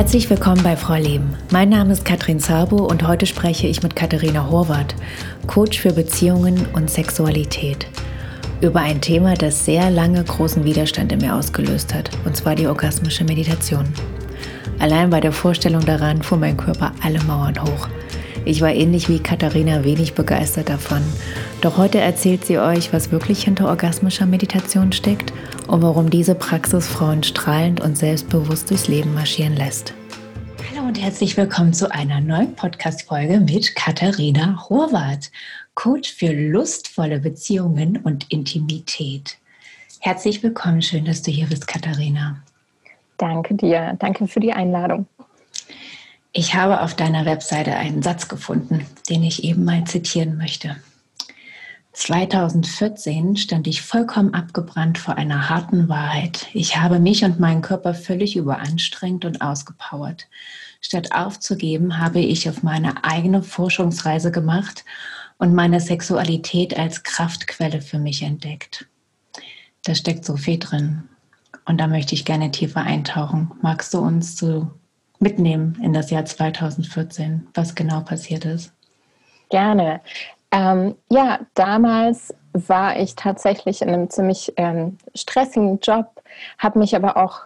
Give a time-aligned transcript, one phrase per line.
[0.00, 1.36] Herzlich willkommen bei Frau Leben.
[1.52, 4.94] Mein Name ist Katrin Sabo und heute spreche ich mit Katharina Horvath,
[5.46, 7.86] Coach für Beziehungen und Sexualität,
[8.62, 12.66] über ein Thema, das sehr lange großen Widerstand in mir ausgelöst hat, und zwar die
[12.66, 13.84] orgasmische Meditation.
[14.78, 17.86] Allein bei der Vorstellung daran fuhr mein Körper alle Mauern hoch.
[18.46, 21.02] Ich war ähnlich wie Katharina wenig begeistert davon.
[21.60, 25.32] Doch heute erzählt sie euch, was wirklich hinter orgasmischer Meditation steckt
[25.68, 29.92] und warum diese Praxis Frauen strahlend und selbstbewusst durchs Leben marschieren lässt.
[30.70, 35.30] Hallo und herzlich willkommen zu einer neuen Podcast-Folge mit Katharina Horvath,
[35.74, 39.36] Coach für lustvolle Beziehungen und Intimität.
[40.00, 42.42] Herzlich willkommen, schön, dass du hier bist, Katharina.
[43.18, 45.06] Danke dir, danke für die Einladung.
[46.32, 50.76] Ich habe auf deiner Webseite einen Satz gefunden, den ich eben mal zitieren möchte.
[51.92, 56.46] 2014 stand ich vollkommen abgebrannt vor einer harten Wahrheit.
[56.52, 60.28] Ich habe mich und meinen Körper völlig überanstrengt und ausgepowert.
[60.80, 64.84] Statt aufzugeben, habe ich auf meine eigene Forschungsreise gemacht
[65.38, 68.86] und meine Sexualität als Kraftquelle für mich entdeckt.
[69.82, 71.02] Da steckt so viel drin.
[71.64, 73.50] Und da möchte ich gerne tiefer eintauchen.
[73.62, 74.70] Magst du uns so
[75.20, 78.72] mitnehmen in das Jahr 2014, was genau passiert ist?
[79.50, 80.00] Gerne.
[80.50, 86.22] Ähm, ja, damals war ich tatsächlich in einem ziemlich ähm, stressigen Job,
[86.58, 87.42] habe mich aber auch,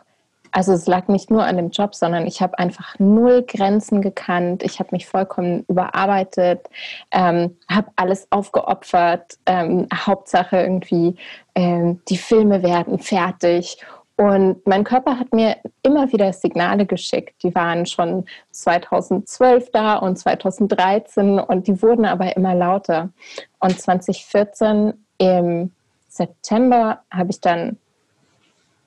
[0.52, 4.62] also es lag nicht nur an dem Job, sondern ich habe einfach null Grenzen gekannt.
[4.62, 6.69] Ich habe mich vollkommen überarbeitet,
[7.11, 9.39] ähm, habe alles aufgeopfert.
[9.47, 11.17] Ähm, Hauptsache irgendwie,
[11.55, 13.78] ähm, die Filme werden fertig
[14.16, 17.42] und mein Körper hat mir immer wieder Signale geschickt.
[17.42, 23.10] Die waren schon 2012 da und 2013 und die wurden aber immer lauter.
[23.58, 25.72] Und 2014 im
[26.08, 27.76] September habe ich dann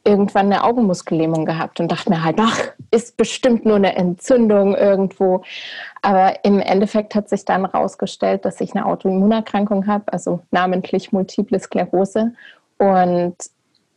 [0.05, 5.43] irgendwann eine Augenmuskellähmung gehabt und dachte mir halt, ach, ist bestimmt nur eine Entzündung irgendwo.
[6.01, 11.59] Aber im Endeffekt hat sich dann herausgestellt, dass ich eine Autoimmunerkrankung habe, also namentlich Multiple
[11.59, 12.33] Sklerose.
[12.77, 13.35] Und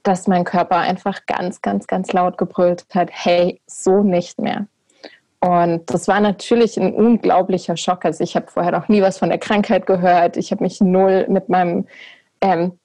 [0.02, 4.66] dass mein Körper einfach ganz, ganz, ganz laut gebrüllt hat, hey, so nicht mehr.
[5.40, 8.04] Und das war natürlich ein unglaublicher Schock.
[8.04, 10.36] Also ich habe vorher noch nie was von der Krankheit gehört.
[10.36, 11.86] Ich habe mich null mit meinem
[12.42, 12.78] ähm,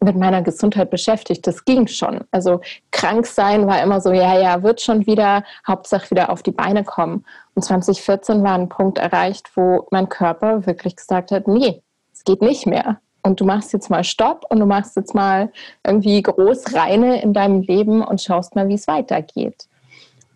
[0.00, 1.46] mit meiner Gesundheit beschäftigt.
[1.46, 2.20] Das ging schon.
[2.30, 2.60] Also
[2.90, 6.84] krank sein war immer so, ja, ja, wird schon wieder, Hauptsache wieder auf die Beine
[6.84, 7.24] kommen.
[7.54, 12.42] Und 2014 war ein Punkt erreicht, wo mein Körper wirklich gesagt hat, nee, es geht
[12.42, 15.52] nicht mehr und du machst jetzt mal Stopp und du machst jetzt mal
[15.84, 19.66] irgendwie groß reine in deinem Leben und schaust mal, wie es weitergeht.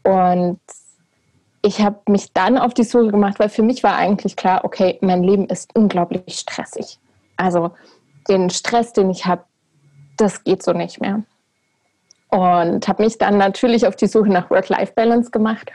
[0.03, 0.59] Und
[1.63, 4.99] ich habe mich dann auf die Suche gemacht, weil für mich war eigentlich klar, okay,
[5.03, 6.99] mein Leben ist unglaublich stressig.
[7.37, 7.71] Also
[8.29, 9.45] den Stress, den ich habe,
[10.17, 11.23] das geht so nicht mehr.
[12.29, 15.71] Und habe mich dann natürlich auf die Suche nach Work-Life-Balance gemacht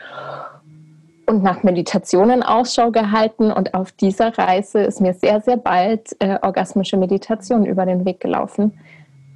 [1.27, 3.51] und nach Meditationen Ausschau gehalten.
[3.51, 8.19] Und auf dieser Reise ist mir sehr, sehr bald äh, orgasmische Meditation über den Weg
[8.19, 8.77] gelaufen,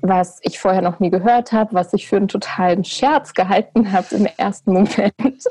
[0.01, 4.15] was ich vorher noch nie gehört habe, was ich für einen totalen Scherz gehalten habe
[4.15, 5.43] im ersten Moment.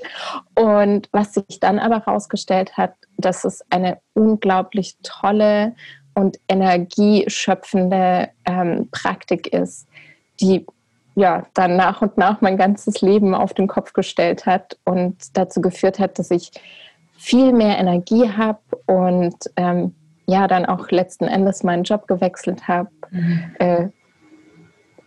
[0.54, 5.74] Und was sich dann aber herausgestellt hat, dass es eine unglaublich tolle
[6.14, 9.86] und energieschöpfende ähm, Praktik ist,
[10.40, 10.66] die
[11.18, 15.60] ja, dann nach und nach mein ganzes Leben auf den Kopf gestellt hat und dazu
[15.60, 16.52] geführt hat, dass ich
[17.16, 19.96] viel mehr Energie habe und ähm,
[20.26, 23.44] ja, dann auch letzten Endes meinen Job gewechselt habe, mhm.
[23.58, 23.88] äh,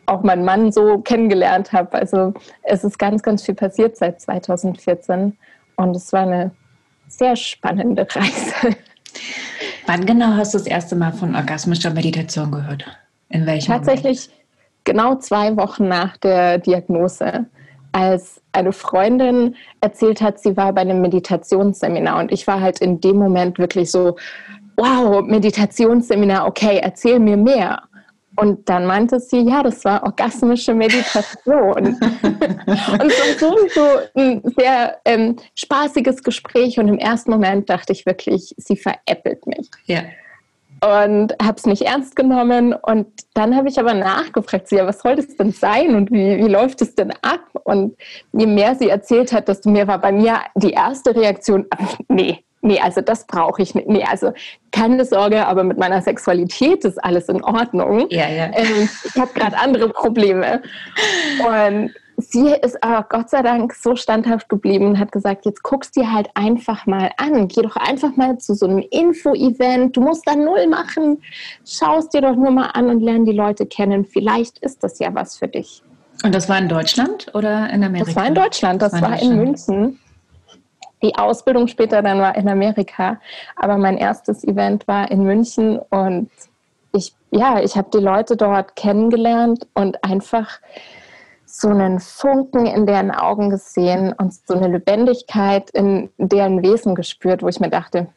[0.05, 1.93] auch meinen Mann so kennengelernt habe.
[1.93, 2.33] Also
[2.63, 5.37] es ist ganz, ganz viel passiert seit 2014
[5.77, 6.51] und es war eine
[7.07, 8.75] sehr spannende Reise.
[9.85, 12.83] Wann genau hast du das erste Mal von orgasmischer Meditation gehört?
[13.29, 14.40] In welchem Tatsächlich Moment?
[14.83, 17.45] Genau zwei Wochen nach der Diagnose,
[17.91, 23.01] als eine Freundin erzählt hat, sie war bei einem Meditationsseminar und ich war halt in
[23.01, 24.15] dem Moment wirklich so,
[24.77, 27.83] wow, Meditationsseminar, okay, erzähl mir mehr.
[28.37, 31.75] Und dann meinte sie, ja, das war orgasmische Meditation.
[31.85, 31.99] und
[33.41, 38.77] war so ein sehr ähm, spaßiges Gespräch und im ersten Moment dachte ich wirklich, sie
[38.77, 39.69] veräppelt mich.
[39.85, 40.03] Ja
[40.83, 42.73] und habe es nicht ernst genommen.
[42.73, 46.37] Und dann habe ich aber nachgefragt, sie, ja, was soll das denn sein und wie,
[46.37, 47.41] wie läuft es denn ab?
[47.63, 47.95] Und
[48.33, 51.67] je mehr sie erzählt hat, desto mehr war bei mir die erste Reaktion,
[52.07, 53.87] nee, nee, also das brauche ich nicht.
[53.87, 54.33] Nee, also
[54.71, 58.07] keine Sorge, aber mit meiner Sexualität ist alles in Ordnung.
[58.09, 58.45] Ja, ja.
[58.53, 60.61] Ähm, ich habe gerade andere Probleme.
[61.45, 65.95] Und sie ist aber Gott sei Dank so standhaft geblieben und hat gesagt, jetzt guckst
[65.95, 67.47] dir halt einfach mal an.
[67.47, 69.95] Geh doch einfach mal zu so einem Info-Event.
[69.95, 71.21] Du musst da null machen.
[71.65, 74.05] Schau es dir doch nur mal an und lern die Leute kennen.
[74.05, 75.83] Vielleicht ist das ja was für dich.
[76.23, 78.05] Und das war in Deutschland oder in Amerika?
[78.05, 78.81] Das war in Deutschland.
[78.81, 79.99] Das, das war, in, war in München.
[81.01, 83.19] Die Ausbildung später dann war in Amerika,
[83.55, 86.29] aber mein erstes Event war in München und
[86.93, 90.59] ich, ja, ich habe die Leute dort kennengelernt und einfach
[91.61, 97.43] so einen Funken in deren Augen gesehen und so eine Lebendigkeit in deren Wesen gespürt,
[97.43, 98.07] wo ich mir dachte,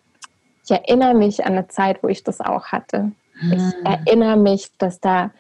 [0.65, 3.13] ich erinnere mich an eine Zeit, wo ich das auch hatte.
[3.53, 5.31] Ich erinnere mich, dass da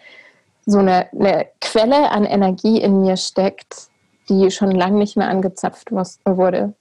[0.66, 3.88] so eine, eine, Quelle an Energie in mir steckt,
[4.28, 6.74] die schon lange nicht mehr angezapft wurde.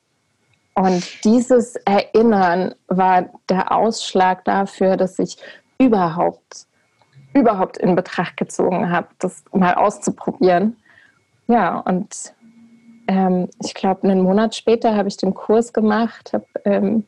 [0.76, 5.38] Und dieses Erinnern war der Ausschlag dafür, dass ich
[5.78, 6.68] überhaupt,
[7.34, 10.76] überhaupt in Betracht gezogen habe, das mal auszuprobieren.
[11.48, 12.34] Ja, und
[13.08, 17.06] ähm, ich glaube, einen Monat später habe ich den Kurs gemacht, habe ähm,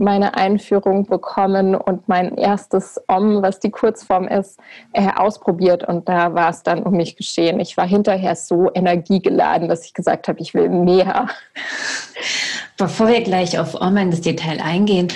[0.00, 4.58] meine Einführung bekommen und mein erstes Om, was die Kurzform ist,
[4.92, 5.86] äh, ausprobiert.
[5.86, 7.60] Und da war es dann um mich geschehen.
[7.60, 11.28] Ich war hinterher so energiegeladen, dass ich gesagt habe, ich will mehr.
[12.78, 15.08] Bevor wir gleich auf Om in das Detail eingehen,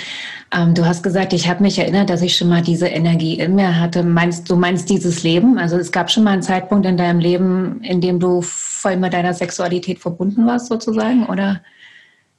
[0.51, 3.55] ähm, du hast gesagt, ich habe mich erinnert, dass ich schon mal diese Energie in
[3.55, 4.03] mir hatte.
[4.03, 5.57] Meinst du meinst dieses Leben?
[5.57, 9.13] Also es gab schon mal einen Zeitpunkt in deinem Leben, in dem du voll mit
[9.13, 11.61] deiner Sexualität verbunden warst, sozusagen, oder?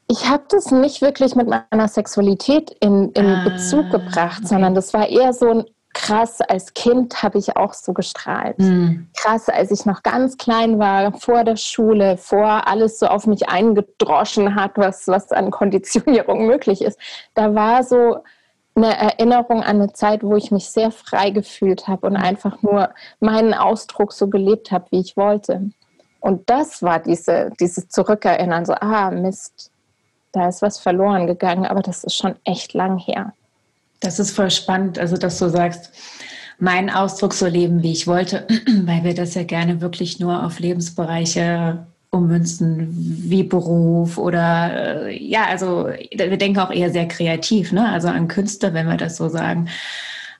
[0.09, 4.47] Ich habe das nicht wirklich mit meiner Sexualität in, in ah, Bezug gebracht, okay.
[4.47, 5.65] sondern das war eher so ein
[5.97, 8.59] krass, als Kind habe ich auch so gestrahlt.
[8.59, 9.09] Mhm.
[9.17, 13.49] Krass, als ich noch ganz klein war, vor der Schule, vor alles so auf mich
[13.49, 16.99] eingedroschen hat, was, was an Konditionierung möglich ist.
[17.35, 18.19] Da war so
[18.75, 22.23] eine Erinnerung an eine Zeit, wo ich mich sehr frei gefühlt habe und hm.
[22.23, 22.91] einfach nur
[23.21, 25.71] meinen Ausdruck so gelebt habe, wie ich wollte.
[26.21, 29.71] Und das war diese, dieses Zurückerinnern, so, ah, Mist,
[30.33, 33.33] da ist was verloren gegangen, aber das ist schon echt lang her.
[34.01, 35.91] Das ist voll spannend, also dass du sagst,
[36.59, 38.47] meinen Ausdruck so leben, wie ich wollte,
[38.85, 45.45] weil wir das ja gerne wirklich nur auf Lebensbereiche ummünzen, wie Beruf oder äh, ja,
[45.47, 47.89] also wir denken auch eher sehr kreativ, ne?
[47.89, 49.69] also an Künste, wenn wir das so sagen.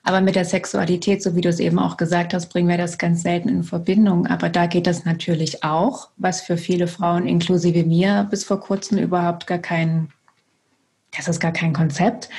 [0.03, 2.97] Aber mit der Sexualität, so wie du es eben auch gesagt hast, bringen wir das
[2.97, 4.25] ganz selten in Verbindung.
[4.27, 8.99] Aber da geht das natürlich auch, was für viele Frauen, inklusive mir, bis vor kurzem
[8.99, 10.07] überhaupt gar kein,
[11.15, 12.29] das ist gar kein Konzept.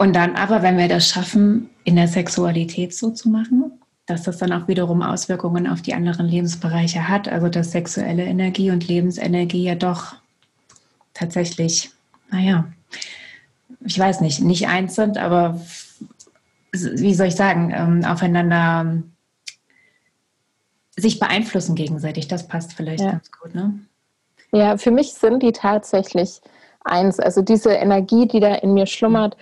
[0.00, 4.38] Und dann aber, wenn wir das schaffen, in der Sexualität so zu machen, dass das
[4.38, 7.28] dann auch wiederum Auswirkungen auf die anderen Lebensbereiche hat.
[7.28, 10.14] Also dass sexuelle Energie und Lebensenergie ja doch
[11.12, 11.90] tatsächlich,
[12.30, 12.64] naja,
[13.84, 15.60] ich weiß nicht, nicht eins sind, aber
[16.72, 19.02] wie soll ich sagen, ähm, aufeinander
[20.96, 22.26] sich beeinflussen gegenseitig.
[22.26, 23.10] Das passt vielleicht ja.
[23.10, 23.78] ganz gut, ne?
[24.52, 26.40] Ja, für mich sind die tatsächlich
[26.84, 27.20] eins.
[27.20, 29.36] Also diese Energie, die da in mir schlummert,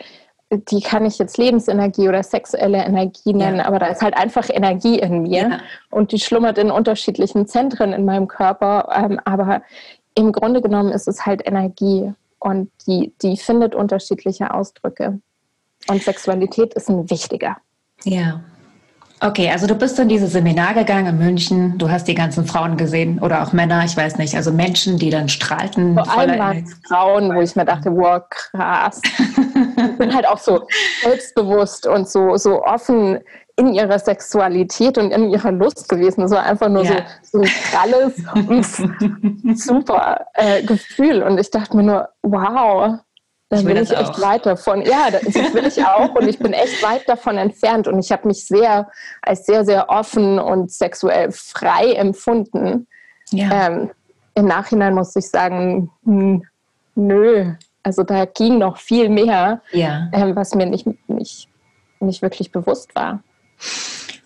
[0.51, 3.67] die kann ich jetzt Lebensenergie oder sexuelle Energie nennen, ja.
[3.67, 5.61] aber da ist halt einfach Energie in mir ja.
[5.91, 8.89] und die schlummert in unterschiedlichen Zentren in meinem Körper.
[8.95, 9.63] Ähm, aber
[10.15, 15.21] im Grunde genommen ist es halt Energie und die, die findet unterschiedliche Ausdrücke.
[15.89, 17.57] Und Sexualität ist ein wichtiger.
[18.05, 18.41] Ja.
[19.21, 22.77] Okay, also du bist in dieses Seminar gegangen in München, du hast die ganzen Frauen
[22.77, 25.95] gesehen oder auch Männer, ich weiß nicht, also Menschen, die dann strahlten.
[25.95, 29.01] Vor allem waren es Frauen, wo ich mir dachte, wow, krass.
[29.03, 30.67] ich bin halt auch so
[31.03, 33.19] selbstbewusst und so, so offen
[33.57, 36.21] in ihrer Sexualität und in ihrer Lust gewesen.
[36.21, 37.05] Das war einfach nur ja.
[37.23, 38.23] so, so ein kralles,
[39.67, 41.25] super äh, Gefühl.
[41.25, 43.01] Und ich dachte mir nur, wow,
[43.51, 44.83] da will ich echt weit davon.
[44.83, 48.29] Ja, das will ich auch und ich bin echt weit davon entfernt und ich habe
[48.29, 48.89] mich sehr
[49.23, 52.87] als sehr, sehr offen und sexuell frei empfunden.
[53.31, 53.69] Ja.
[53.69, 53.91] Ähm,
[54.35, 56.45] Im Nachhinein muss ich sagen, hm,
[56.95, 60.11] nö, also da ging noch viel mehr, ja.
[60.13, 61.49] ähm, was mir nicht, nicht,
[62.01, 63.23] nicht wirklich bewusst war.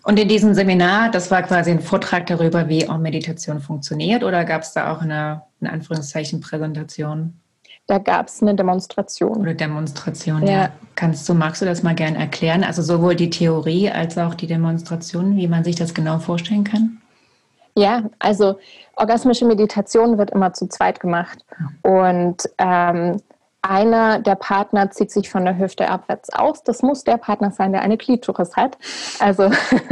[0.03, 4.43] Und in diesem Seminar, das war quasi ein Vortrag darüber, wie auch Meditation funktioniert, oder
[4.43, 7.39] gab es da auch eine, in Anführungszeichen, Präsentation?
[7.87, 9.41] Da gab es eine Demonstration.
[9.41, 10.51] Oder Demonstration, ja.
[10.51, 10.69] ja.
[10.95, 12.63] Kannst du, magst du das mal gern erklären?
[12.63, 17.01] Also sowohl die Theorie als auch die Demonstration, wie man sich das genau vorstellen kann?
[17.75, 18.59] Ja, also
[18.95, 21.43] orgasmische Meditation wird immer zu zweit gemacht.
[21.81, 23.17] Und ähm,
[23.63, 26.63] einer der Partner zieht sich von der Hüfte abwärts aus.
[26.63, 28.77] Das muss der Partner sein, der eine Klitoris hat.
[29.19, 29.49] Also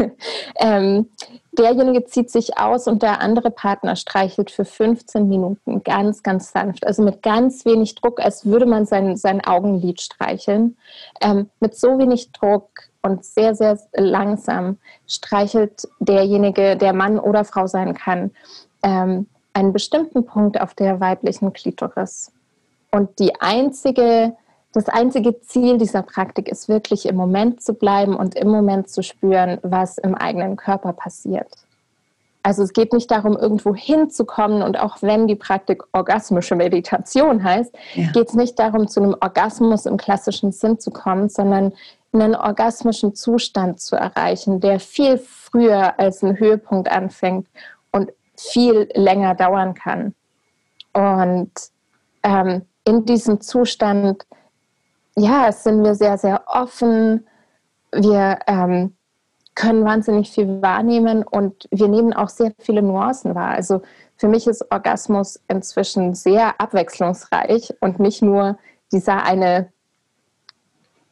[0.59, 1.09] ähm,
[1.53, 6.85] derjenige zieht sich aus und der andere Partner streichelt für 15 Minuten ganz, ganz sanft.
[6.85, 10.77] Also mit ganz wenig Druck, als würde man sein, sein Augenlid streicheln.
[11.21, 12.67] Ähm, mit so wenig Druck
[13.01, 18.31] und sehr, sehr langsam streichelt derjenige, der Mann oder Frau sein kann,
[18.83, 22.31] ähm, einen bestimmten Punkt auf der weiblichen Klitoris.
[22.91, 24.35] Und die einzige,
[24.73, 29.01] das einzige Ziel dieser Praktik ist wirklich im Moment zu bleiben und im Moment zu
[29.01, 31.49] spüren, was im eigenen Körper passiert.
[32.43, 37.73] Also es geht nicht darum, irgendwo hinzukommen und auch wenn die Praktik orgasmische Meditation heißt,
[37.93, 38.11] ja.
[38.11, 41.71] geht es nicht darum, zu einem Orgasmus im klassischen Sinn zu kommen, sondern
[42.13, 47.47] einen orgasmischen Zustand zu erreichen, der viel früher als ein Höhepunkt anfängt
[47.91, 50.15] und viel länger dauern kann.
[50.93, 51.51] Und
[52.23, 54.25] ähm, in diesem Zustand,
[55.15, 57.27] ja, sind wir sehr, sehr offen.
[57.91, 58.95] Wir ähm,
[59.55, 63.49] können wahnsinnig viel wahrnehmen und wir nehmen auch sehr viele Nuancen wahr.
[63.49, 63.81] Also
[64.17, 68.57] für mich ist Orgasmus inzwischen sehr abwechslungsreich und nicht nur
[68.91, 69.71] dieser eine,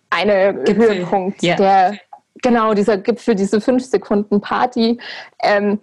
[0.09, 1.55] eine Höhepunkt, ja.
[1.55, 1.97] der
[2.41, 4.99] genau dieser Gipfel, diese fünf Sekunden Party.
[5.41, 5.79] Ähm,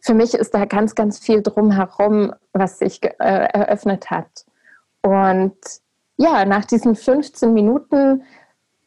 [0.00, 4.46] für mich ist da ganz, ganz viel drumherum, was sich äh, eröffnet hat.
[5.08, 5.56] Und
[6.16, 8.24] ja, nach diesen 15 Minuten,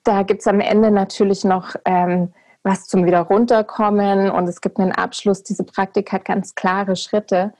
[0.04, 4.80] da gibt es am Ende natürlich noch ähm, was zum wieder runterkommen und es gibt
[4.80, 5.44] einen Abschluss.
[5.44, 7.54] Diese Praktik hat ganz klare Schritte.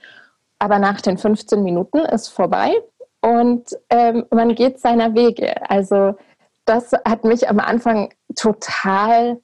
[0.60, 2.76] Aber nach den 15 Minuten ist vorbei
[3.22, 5.56] und ähm, man geht seiner Wege.
[5.70, 6.16] Also
[6.66, 9.40] das hat mich am Anfang total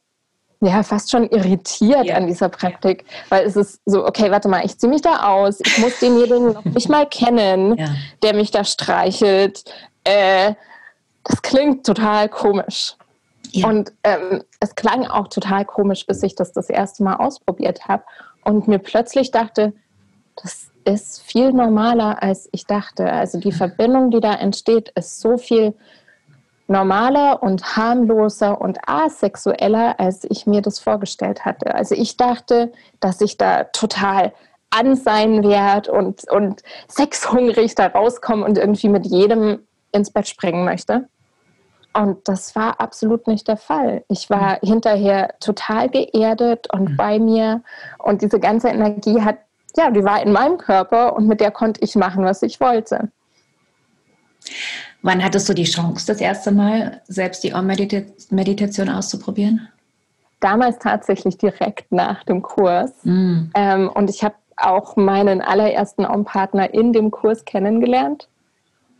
[0.59, 2.15] ja, fast schon irritiert ja.
[2.15, 5.59] an dieser Praktik, weil es ist so, okay, warte mal, ich ziehe mich da aus,
[5.59, 7.89] ich muss denjenigen noch nicht mal kennen, ja.
[8.23, 9.63] der mich da streichelt.
[10.03, 10.53] Äh,
[11.23, 12.95] das klingt total komisch.
[13.63, 18.03] Und ähm, es klang auch total komisch, bis ich das das erste Mal ausprobiert habe
[18.43, 19.73] und mir plötzlich dachte,
[20.41, 23.11] das ist viel normaler, als ich dachte.
[23.11, 25.73] Also die Verbindung, die da entsteht, ist so viel
[26.67, 31.73] normaler und harmloser und asexueller, als ich mir das vorgestellt hatte.
[31.73, 34.33] Also ich dachte, dass ich da total
[34.69, 39.59] an sein werde und, und sexhungrig da rauskomme und irgendwie mit jedem
[39.91, 41.07] ins Bett springen möchte.
[41.93, 44.03] Und das war absolut nicht der Fall.
[44.07, 44.67] Ich war mhm.
[44.67, 46.97] hinterher total geerdet und mhm.
[46.97, 47.63] bei mir
[47.97, 49.39] und diese ganze Energie hat,
[49.75, 53.09] ja, die war in meinem Körper und mit der konnte ich machen, was ich wollte.
[55.07, 59.69] Wann hattest du die Chance, das erste Mal selbst die Om-Meditation auszuprobieren?
[60.41, 62.91] Damals tatsächlich direkt nach dem Kurs.
[63.03, 63.43] Mm.
[63.55, 68.27] Ähm, und ich habe auch meinen allerersten Om-Partner in dem Kurs kennengelernt.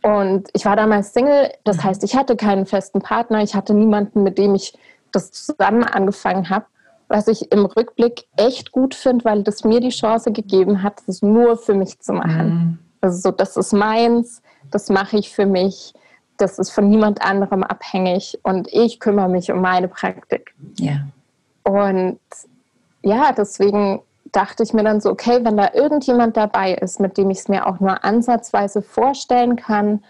[0.02, 1.84] Und ich war damals Single, das mhm.
[1.84, 4.72] heißt, ich hatte keinen festen Partner, ich hatte niemanden, mit dem ich
[5.12, 6.64] das zusammen angefangen habe,
[7.08, 11.20] was ich im Rückblick echt gut finde, weil das mir die Chance gegeben hat, das
[11.20, 12.48] nur für mich zu machen.
[12.48, 12.78] Mhm.
[13.02, 15.92] Also so, das ist meins, das mache ich für mich,
[16.38, 20.54] das ist von niemand anderem abhängig und ich kümmere mich um meine Praktik.
[20.76, 21.06] Ja.
[21.64, 22.18] Und
[23.02, 24.00] ja, deswegen
[24.32, 27.48] dachte ich mir dann so, okay, wenn da irgendjemand dabei ist, mit dem ich es
[27.48, 30.02] mir auch nur ansatzweise vorstellen kann,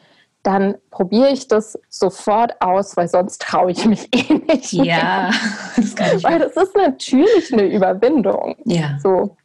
[0.42, 4.72] dann probiere ich das sofort aus, weil sonst traue ich mich eh nicht.
[4.72, 5.30] Ja,
[5.76, 8.56] das weil das ist natürlich eine Überwindung.
[8.64, 8.98] Ja.
[9.02, 9.36] So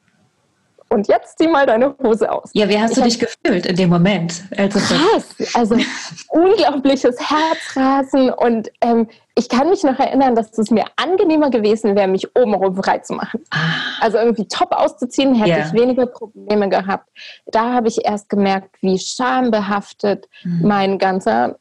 [0.93, 2.51] und jetzt zieh mal deine Hose aus.
[2.53, 4.43] Ja, wie hast ich du dich gefühlt in dem Moment?
[4.55, 5.75] Also krass, also
[6.29, 12.07] unglaubliches Herzrasen und ähm, ich kann mich noch erinnern, dass es mir angenehmer gewesen wäre,
[12.07, 13.43] mich obenrum frei zu machen.
[13.49, 13.57] Ah.
[13.99, 15.65] Also irgendwie top auszuziehen, hätte yeah.
[15.65, 17.09] ich weniger Probleme gehabt.
[17.47, 20.67] Da habe ich erst gemerkt, wie schambehaftet mhm.
[20.67, 21.57] mein ganzer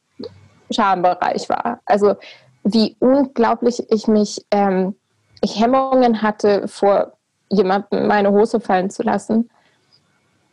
[0.71, 1.81] Schambereich war.
[1.87, 2.17] Also
[2.65, 4.95] wie unglaublich ich mich, ähm,
[5.41, 7.15] ich Hemmungen hatte vor
[7.53, 9.51] jemandem meine Hose fallen zu lassen.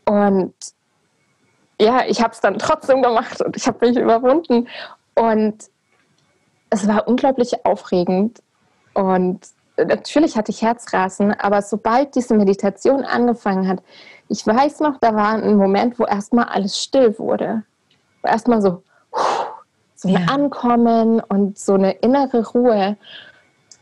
[0.05, 0.53] Und
[1.79, 4.67] ja, ich habe es dann trotzdem gemacht und ich habe mich überwunden.
[5.15, 5.69] Und
[6.69, 8.41] es war unglaublich aufregend.
[8.93, 9.39] Und
[9.77, 13.81] natürlich hatte ich Herzrasen, aber sobald diese Meditation angefangen hat,
[14.27, 17.63] ich weiß noch, da war ein Moment, wo erstmal alles still wurde.
[18.21, 18.83] Wo erstmal so,
[19.95, 20.33] so ein ja.
[20.33, 22.97] Ankommen und so eine innere Ruhe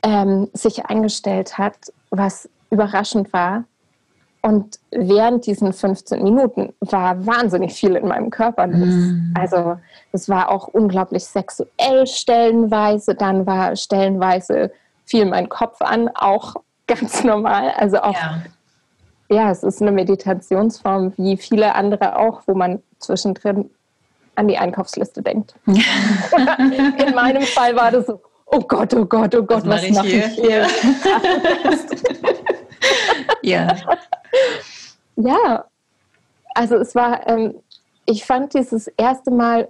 [0.03, 3.65] ähm, sich eingestellt hat, was überraschend war.
[4.41, 8.87] Und während diesen 15 Minuten war wahnsinnig viel in meinem Körper los.
[8.87, 9.33] Mm.
[9.37, 9.77] Also
[10.11, 14.71] es war auch unglaublich sexuell stellenweise, dann war stellenweise
[15.05, 16.55] fiel mein Kopf an, auch
[16.87, 17.71] ganz normal.
[17.77, 18.41] Also auch, ja.
[19.29, 23.69] ja, es ist eine Meditationsform wie viele andere auch, wo man zwischendrin
[24.35, 25.55] an die Einkaufsliste denkt.
[25.65, 30.07] in meinem Fall war das so, oh Gott, oh Gott, oh Gott, was, was mache
[30.07, 30.67] ich hier?
[33.41, 33.75] ja.
[35.15, 35.65] Ja,
[36.53, 37.55] also es war, ähm,
[38.05, 39.67] ich fand dieses erste Mal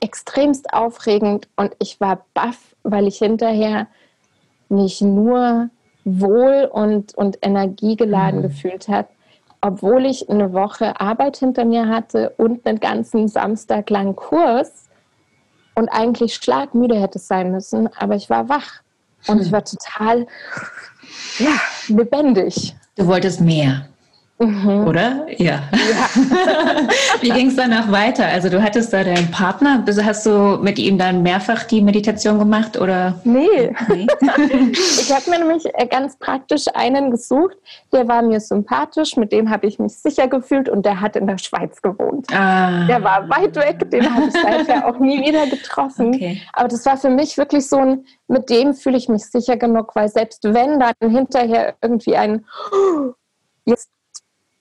[0.00, 3.88] extremst aufregend und ich war baff, weil ich hinterher
[4.68, 5.70] mich nur
[6.04, 8.42] wohl und, und energiegeladen mhm.
[8.42, 9.08] gefühlt habe,
[9.60, 14.87] obwohl ich eine Woche Arbeit hinter mir hatte und einen ganzen Samstag lang Kurs
[15.78, 18.80] und eigentlich schlagmüde hätte sein müssen, aber ich war wach
[19.28, 20.26] und ich war total
[21.38, 21.52] ja,
[21.86, 22.74] lebendig.
[22.96, 23.88] Du wolltest mehr.
[24.40, 24.86] Mhm.
[24.86, 25.26] Oder?
[25.36, 25.46] Ja.
[25.46, 25.60] ja.
[27.20, 28.24] Wie ging es danach weiter?
[28.26, 32.78] Also du hattest da deinen Partner, hast du mit ihm dann mehrfach die Meditation gemacht
[32.80, 33.20] oder?
[33.24, 33.74] Nee.
[33.88, 34.06] nee.
[34.72, 37.56] ich habe mir nämlich äh, ganz praktisch einen gesucht,
[37.92, 41.26] der war mir sympathisch, mit dem habe ich mich sicher gefühlt und der hat in
[41.26, 42.32] der Schweiz gewohnt.
[42.32, 42.86] Ah.
[42.86, 46.14] Der war weit weg, den habe ich seither auch nie wieder getroffen.
[46.14, 46.40] Okay.
[46.52, 49.96] Aber das war für mich wirklich so ein, mit dem fühle ich mich sicher genug,
[49.96, 52.44] weil selbst wenn dann hinterher irgendwie ein
[53.64, 53.90] jetzt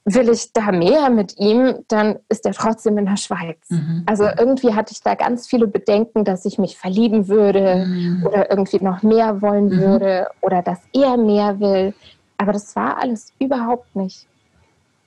[0.09, 3.57] will ich da mehr mit ihm, dann ist er trotzdem in der Schweiz.
[3.69, 4.03] Mhm.
[4.05, 8.25] Also irgendwie hatte ich da ganz viele Bedenken, dass ich mich verlieben würde mhm.
[8.25, 9.79] oder irgendwie noch mehr wollen mhm.
[9.79, 11.93] würde oder dass er mehr will.
[12.37, 14.27] Aber das war alles überhaupt nicht.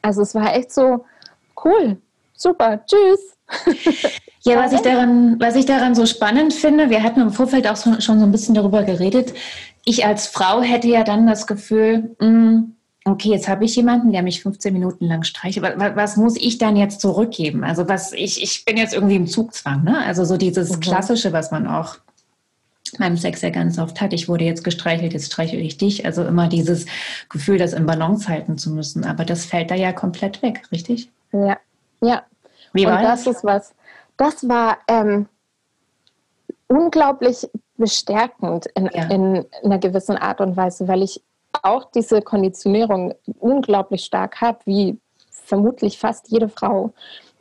[0.02, 1.06] Also es war echt so
[1.64, 1.96] cool,
[2.34, 3.36] super, tschüss.
[4.42, 7.76] Ja, was ich, daran, was ich daran so spannend finde, wir hatten im Vorfeld auch
[7.76, 9.34] schon so ein bisschen darüber geredet,
[9.84, 14.12] ich als Frau hätte ja dann das Gefühl, mh, mm, okay, jetzt habe ich jemanden,
[14.12, 15.62] der mich 15 Minuten lang streicht.
[15.62, 17.64] Was, was, muss ich dann jetzt zurückgeben?
[17.64, 20.04] Also was ich, ich bin jetzt irgendwie im Zugzwang, ne?
[20.04, 20.80] Also so dieses mhm.
[20.80, 21.96] Klassische, was man auch
[22.98, 24.12] beim Sex ja ganz oft hat.
[24.12, 26.04] Ich wurde jetzt gestreichelt, jetzt streichel ich dich.
[26.04, 26.86] Also immer dieses
[27.28, 29.04] Gefühl, das in Balance halten zu müssen.
[29.04, 31.10] Aber das fällt da ja komplett weg, richtig?
[31.32, 31.58] Ja,
[32.02, 32.22] ja.
[32.72, 33.24] Wie war Und das?
[33.24, 33.74] Das ist was.
[34.16, 35.26] Das war ähm,
[36.68, 39.04] unglaublich bestärkend in, ja.
[39.04, 41.22] in einer gewissen Art und Weise, weil ich
[41.62, 44.98] auch diese Konditionierung unglaublich stark habe, wie
[45.30, 46.92] vermutlich fast jede Frau.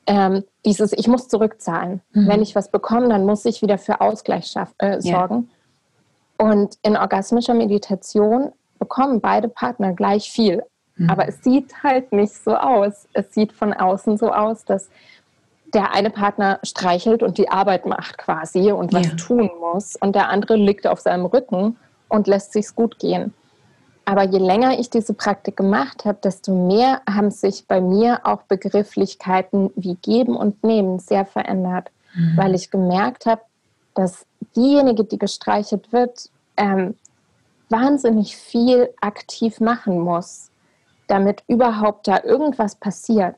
[0.08, 2.02] Ähm, dieses, ich muss zurückzahlen.
[2.14, 2.28] Mhm.
[2.28, 5.50] Wenn ich was bekomme, dann muss ich wieder für Ausgleich schaff, äh, sorgen.
[6.40, 6.52] Yeah.
[6.52, 10.64] Und in orgasmischer Meditation bekommen beide Partner gleich viel.
[10.96, 11.10] Mhm.
[11.10, 13.08] Aber es sieht halt nicht so aus.
[13.14, 14.90] Es sieht von außen so aus, dass
[15.74, 19.16] der eine Partner streichelt und die Arbeit macht quasi und was yeah.
[19.16, 23.34] tun muss und der andere liegt auf seinem Rücken und lässt sich's gut gehen.
[24.10, 28.42] Aber je länger ich diese Praktik gemacht habe, desto mehr haben sich bei mir auch
[28.42, 32.36] Begrifflichkeiten wie geben und nehmen sehr verändert, mhm.
[32.36, 33.44] weil ich gemerkt habe,
[33.94, 36.96] dass diejenige, die gestreichelt wird, ähm,
[37.70, 40.50] wahnsinnig viel aktiv machen muss,
[41.06, 43.36] damit überhaupt da irgendwas passiert.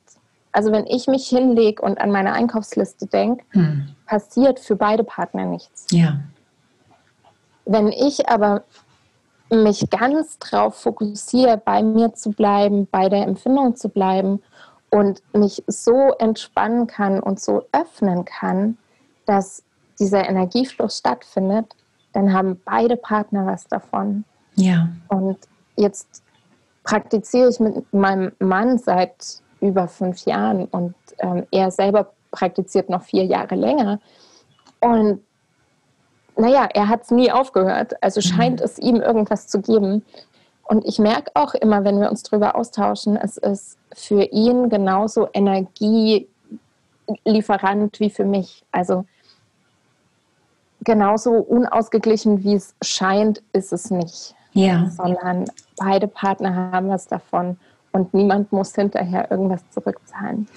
[0.54, 3.90] Also wenn ich mich hinlege und an meine Einkaufsliste denke, mhm.
[4.06, 5.88] passiert für beide Partner nichts.
[5.92, 6.22] Ja.
[7.66, 8.64] Wenn ich aber
[9.52, 14.42] mich ganz darauf fokussiere, bei mir zu bleiben, bei der Empfindung zu bleiben
[14.90, 18.78] und mich so entspannen kann und so öffnen kann,
[19.26, 19.64] dass
[20.00, 21.76] dieser Energiefluss stattfindet,
[22.14, 24.24] dann haben beide Partner was davon.
[24.56, 24.90] Ja.
[25.08, 25.38] Und
[25.76, 26.24] jetzt
[26.84, 33.04] praktiziere ich mit meinem Mann seit über fünf Jahren und ähm, er selber praktiziert noch
[33.04, 34.00] vier Jahre länger.
[34.80, 35.22] Und
[36.42, 38.04] naja, er hat es nie aufgehört.
[38.04, 38.24] Also mhm.
[38.24, 40.04] scheint es ihm irgendwas zu geben.
[40.64, 45.30] Und ich merke auch immer, wenn wir uns darüber austauschen, es ist für ihn genauso
[45.34, 48.64] Energielieferant wie für mich.
[48.72, 49.06] Also
[50.84, 54.34] genauso unausgeglichen, wie es scheint, ist es nicht.
[54.54, 54.90] Ja.
[54.90, 55.46] Sondern
[55.78, 57.58] beide Partner haben was davon
[57.92, 60.48] und niemand muss hinterher irgendwas zurückzahlen.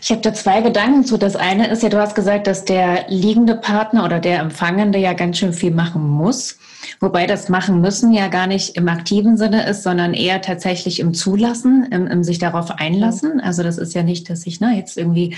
[0.00, 1.16] Ich habe da zwei Gedanken zu.
[1.16, 5.12] Das eine ist ja, du hast gesagt, dass der liegende Partner oder der Empfangende ja
[5.12, 6.58] ganz schön viel machen muss.
[7.00, 11.14] Wobei das machen müssen ja gar nicht im aktiven Sinne ist, sondern eher tatsächlich im
[11.14, 13.40] Zulassen, im, im sich darauf einlassen.
[13.40, 15.34] Also das ist ja nicht, dass ich na, jetzt irgendwie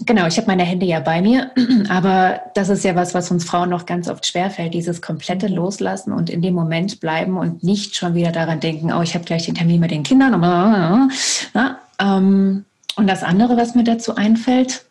[0.00, 1.50] Genau, ich habe meine Hände ja bei mir,
[1.88, 5.48] aber das ist ja was, was uns Frauen noch ganz oft schwerfällt, dieses komplette.
[5.48, 9.24] Loslassen und in dem Moment bleiben und nicht schon wieder daran denken, oh, ich habe
[9.24, 11.10] gleich den Termin mit den Kindern.
[11.98, 12.64] Ähm,
[12.96, 14.84] und das andere, was mir dazu einfällt,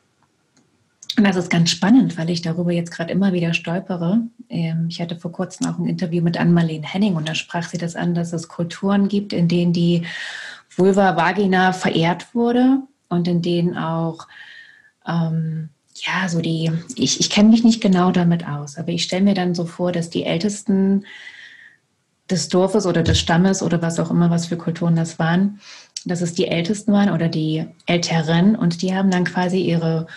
[1.18, 4.22] und das ist ganz spannend, weil ich darüber jetzt gerade immer wieder stolpere.
[4.50, 7.78] Ähm, ich hatte vor kurzem auch ein Interview mit Ann-Marlene Henning und da sprach sie
[7.78, 10.04] das an, dass es Kulturen gibt, in denen die
[10.76, 14.28] Vulva Vagina verehrt wurde und in denen auch
[15.08, 19.24] ähm, ja, so die, ich, ich kenne mich nicht genau damit aus, aber ich stelle
[19.24, 21.06] mir dann so vor, dass die Ältesten
[22.30, 25.60] des Dorfes oder des Stammes oder was auch immer, was für Kulturen das waren,
[26.06, 30.08] dass es die Ältesten waren oder die Älteren und die haben dann quasi ihre,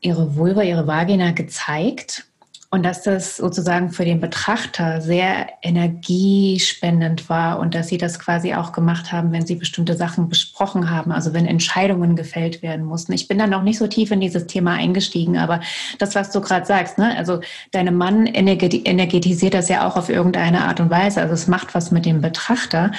[0.00, 2.26] ihre Vulva, ihre Vagina gezeigt
[2.74, 8.52] und dass das sozusagen für den Betrachter sehr energiespendend war und dass sie das quasi
[8.54, 13.12] auch gemacht haben, wenn sie bestimmte Sachen besprochen haben, also wenn Entscheidungen gefällt werden mussten.
[13.12, 15.60] Ich bin dann noch nicht so tief in dieses Thema eingestiegen, aber
[16.00, 17.16] das, was du gerade sagst, ne?
[17.16, 21.20] also deinem Mann energetisiert das ja auch auf irgendeine Art und Weise.
[21.20, 22.90] Also es macht was mit dem Betrachter.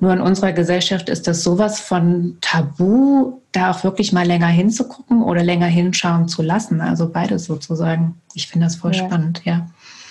[0.00, 5.22] Nur in unserer Gesellschaft ist das sowas von tabu, da auch wirklich mal länger hinzugucken
[5.22, 6.80] oder länger hinschauen zu lassen.
[6.80, 8.20] Also beides sozusagen.
[8.34, 9.06] Ich finde das voll ja.
[9.06, 9.66] spannend, ja.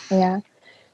[0.09, 0.41] Ja,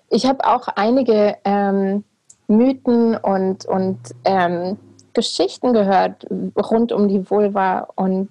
[0.09, 2.03] ich habe auch einige ähm,
[2.47, 4.77] Mythen und, und ähm,
[5.13, 8.29] Geschichten gehört rund um die Vulva und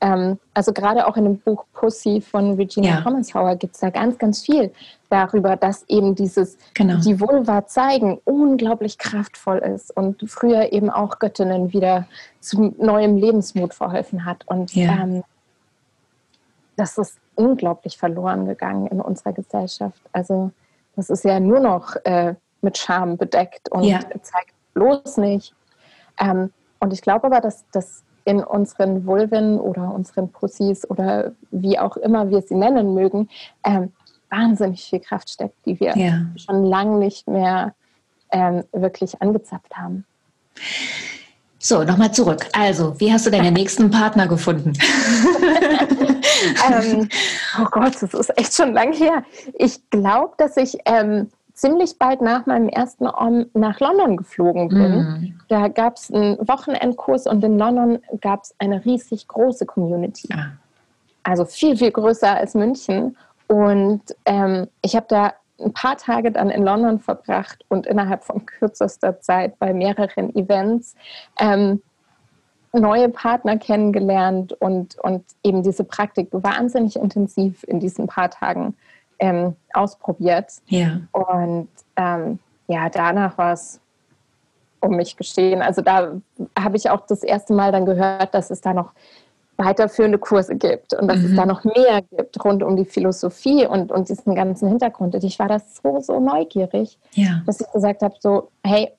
[0.00, 3.00] ähm, also gerade auch in dem Buch Pussy von Regina ja.
[3.02, 4.72] Kommenshauer gibt es da ganz, ganz viel
[5.10, 6.98] darüber, dass eben dieses genau.
[7.00, 12.06] die Vulva zeigen unglaublich kraftvoll ist und früher eben auch Göttinnen wieder
[12.40, 14.46] zu neuem Lebensmut verholfen hat.
[14.46, 15.02] Und ja.
[15.02, 15.22] ähm,
[16.76, 20.00] das ist unglaublich verloren gegangen in unserer Gesellschaft.
[20.12, 20.50] Also
[20.96, 24.00] das ist ja nur noch äh, mit Scham bedeckt und ja.
[24.22, 25.54] zeigt bloß nicht.
[26.18, 31.78] Ähm, und ich glaube aber, dass das in unseren Vulven oder unseren Pussys oder wie
[31.78, 33.28] auch immer wir sie nennen mögen,
[33.64, 33.92] ähm,
[34.30, 36.26] wahnsinnig viel Kraft steckt, die wir ja.
[36.36, 37.74] schon lange nicht mehr
[38.30, 40.04] ähm, wirklich angezapft haben.
[41.62, 42.46] So, nochmal zurück.
[42.52, 44.72] Also, wie hast du deinen nächsten Partner gefunden?
[46.72, 47.06] ähm,
[47.60, 49.24] oh Gott, das ist echt schon lang her.
[49.58, 51.28] Ich glaube, dass ich ähm,
[51.60, 54.92] ziemlich bald nach meinem ersten Om nach London geflogen bin.
[54.92, 55.40] Mm.
[55.48, 60.28] Da gab es einen Wochenendkurs und in London gab es eine riesig große Community.
[60.32, 60.52] Ah.
[61.22, 63.16] Also viel, viel größer als München.
[63.46, 68.46] Und ähm, ich habe da ein paar Tage dann in London verbracht und innerhalb von
[68.46, 70.94] kürzester Zeit bei mehreren Events
[71.38, 71.82] ähm,
[72.72, 78.76] neue Partner kennengelernt und, und eben diese Praktik wahnsinnig intensiv in diesen paar Tagen
[79.20, 80.52] ähm, ausprobiert.
[80.66, 81.00] Ja.
[81.12, 83.80] Und ähm, ja, danach war es
[84.80, 85.62] um mich geschehen.
[85.62, 86.12] Also da
[86.58, 88.92] habe ich auch das erste Mal dann gehört, dass es da noch
[89.58, 91.26] weiterführende Kurse gibt und dass mhm.
[91.26, 95.14] es da noch mehr gibt rund um die Philosophie und, und diesen ganzen Hintergrund.
[95.14, 97.42] Und ich war da so, so neugierig, ja.
[97.44, 98.90] dass ich gesagt habe, so, hey,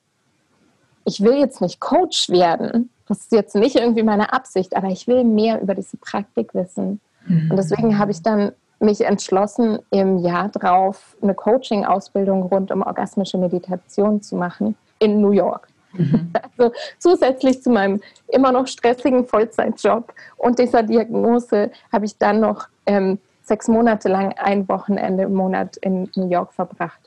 [1.04, 2.90] ich will jetzt nicht Coach werden.
[3.08, 7.00] Das ist jetzt nicht irgendwie meine Absicht, aber ich will mehr über diese Praktik wissen.
[7.26, 7.50] Mhm.
[7.50, 13.38] Und deswegen habe ich dann mich entschlossen, im Jahr drauf eine Coaching-Ausbildung rund um orgasmische
[13.38, 15.68] Meditation zu machen in New York.
[15.92, 16.32] Mhm.
[16.58, 22.68] Also zusätzlich zu meinem immer noch stressigen Vollzeitjob und dieser Diagnose habe ich dann noch
[22.86, 27.00] ähm, sechs Monate lang ein Wochenende im Monat in New York verbracht.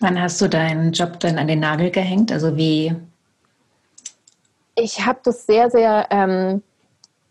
[0.00, 2.32] Wann hast du deinen Job dann an den Nagel gehängt?
[2.32, 2.94] Also wie?
[4.76, 6.62] Ich habe das sehr, sehr ähm,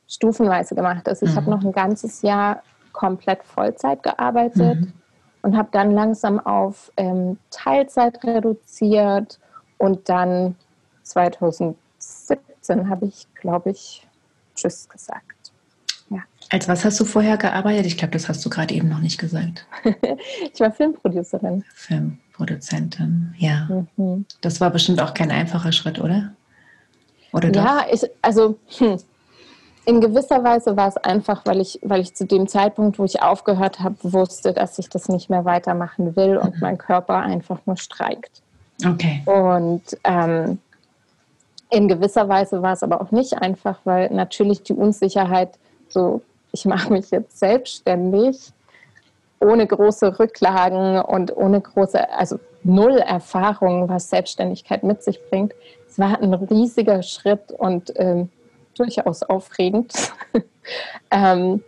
[0.08, 1.08] stufenweise gemacht.
[1.08, 1.36] Also ich mhm.
[1.36, 4.94] habe noch ein ganzes Jahr komplett Vollzeit gearbeitet mhm.
[5.42, 9.40] und habe dann langsam auf ähm, Teilzeit reduziert
[9.78, 10.56] und dann
[11.04, 14.08] 2017 habe ich, glaube ich,
[14.56, 15.52] Tschüss gesagt.
[16.10, 16.20] Ja.
[16.50, 17.88] Als was hast du vorher gearbeitet?
[17.88, 19.66] Ich glaube, das hast du gerade eben noch nicht gesagt.
[20.54, 21.66] ich war Filmproducerin.
[21.74, 23.86] Filmproduzentin, ja.
[23.98, 24.26] Mhm.
[24.42, 26.34] Das war bestimmt auch kein einfacher Schritt, oder?
[27.34, 28.98] Oder ja, ich, also hm,
[29.86, 33.22] in gewisser Weise war es einfach, weil ich, weil ich zu dem Zeitpunkt, wo ich
[33.22, 36.62] aufgehört habe, wusste, dass ich das nicht mehr weitermachen will und mhm.
[36.62, 38.42] mein Körper einfach nur streikt.
[38.86, 39.22] Okay.
[39.26, 40.60] Und ähm,
[41.70, 45.58] in gewisser Weise war es aber auch nicht einfach, weil natürlich die Unsicherheit,
[45.90, 48.54] so ich mache mich jetzt selbstständig,
[49.40, 55.54] ohne große Rücklagen und ohne große, also null Erfahrung, was Selbstständigkeit mit sich bringt.
[55.90, 58.30] Es war ein riesiger Schritt und ähm,
[58.78, 59.94] durchaus aufregend.
[61.12, 61.64] ähm,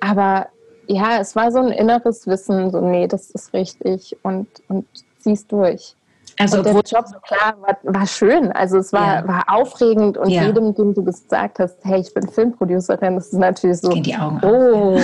[0.00, 0.48] aber
[0.86, 4.86] ja, es war so ein inneres Wissen, so nee, das ist richtig und, und
[5.18, 5.94] ziehst durch.
[6.38, 8.50] Also und der Job, klar, war, war, schön.
[8.52, 9.28] Also es war, ja.
[9.28, 10.44] war aufregend und ja.
[10.44, 13.90] jedem, dem du gesagt hast, hey, ich bin Filmproducerin, das ist natürlich so.
[13.90, 14.98] Gehen die Augen oh.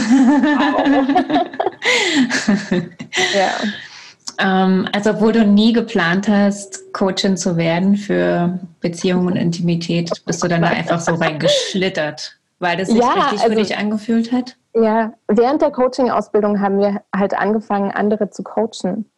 [3.35, 3.51] ja.
[4.39, 10.43] Ähm, also obwohl du nie geplant hast, Coachin zu werden für Beziehungen und Intimität, bist
[10.43, 14.33] du dann da einfach so reingeschlittert, weil das sich ja, richtig also, für dich angefühlt
[14.33, 14.57] hat?
[14.75, 19.11] Ja, während der Coaching-Ausbildung haben wir halt angefangen, andere zu coachen.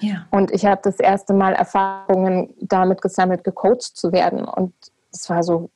[0.00, 0.26] Ja.
[0.30, 4.44] Und ich habe das erste Mal Erfahrungen damit gesammelt, gecoacht zu werden.
[4.44, 4.74] Und
[5.10, 5.70] es war so,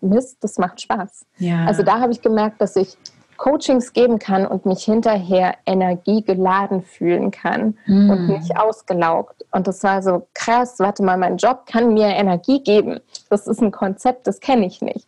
[0.00, 1.26] Mist, das macht Spaß.
[1.38, 1.64] Ja.
[1.66, 2.96] Also da habe ich gemerkt, dass ich
[3.36, 8.10] Coachings geben kann und mich hinterher energiegeladen fühlen kann mm.
[8.10, 9.44] und nicht ausgelaugt.
[9.50, 13.00] Und das war so krass, warte mal, mein Job kann mir Energie geben.
[13.30, 15.06] Das ist ein Konzept, das kenne ich nicht.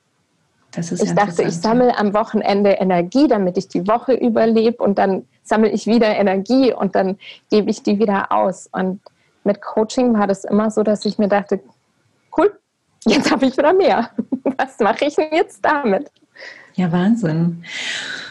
[0.77, 5.71] ich dachte, ich sammle am Wochenende Energie, damit ich die Woche überlebe und dann sammle
[5.71, 7.19] ich wieder Energie und dann
[7.51, 8.69] gebe ich die wieder aus.
[8.73, 9.01] Und
[9.45, 11.61] mit Coaching war das immer so, dass ich mir dachte,
[12.37, 12.59] cool,
[13.07, 14.11] jetzt habe ich wieder mehr.
[14.59, 16.11] Was mache ich denn jetzt damit?
[16.79, 17.65] Ja, Wahnsinn.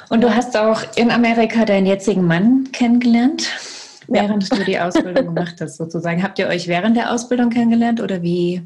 [0.10, 3.50] Und du hast auch in Amerika deinen jetzigen Mann kennengelernt,
[4.08, 4.58] während ja.
[4.58, 6.24] du die Ausbildung gemacht hast, sozusagen.
[6.24, 8.66] Habt ihr euch während der Ausbildung kennengelernt oder wie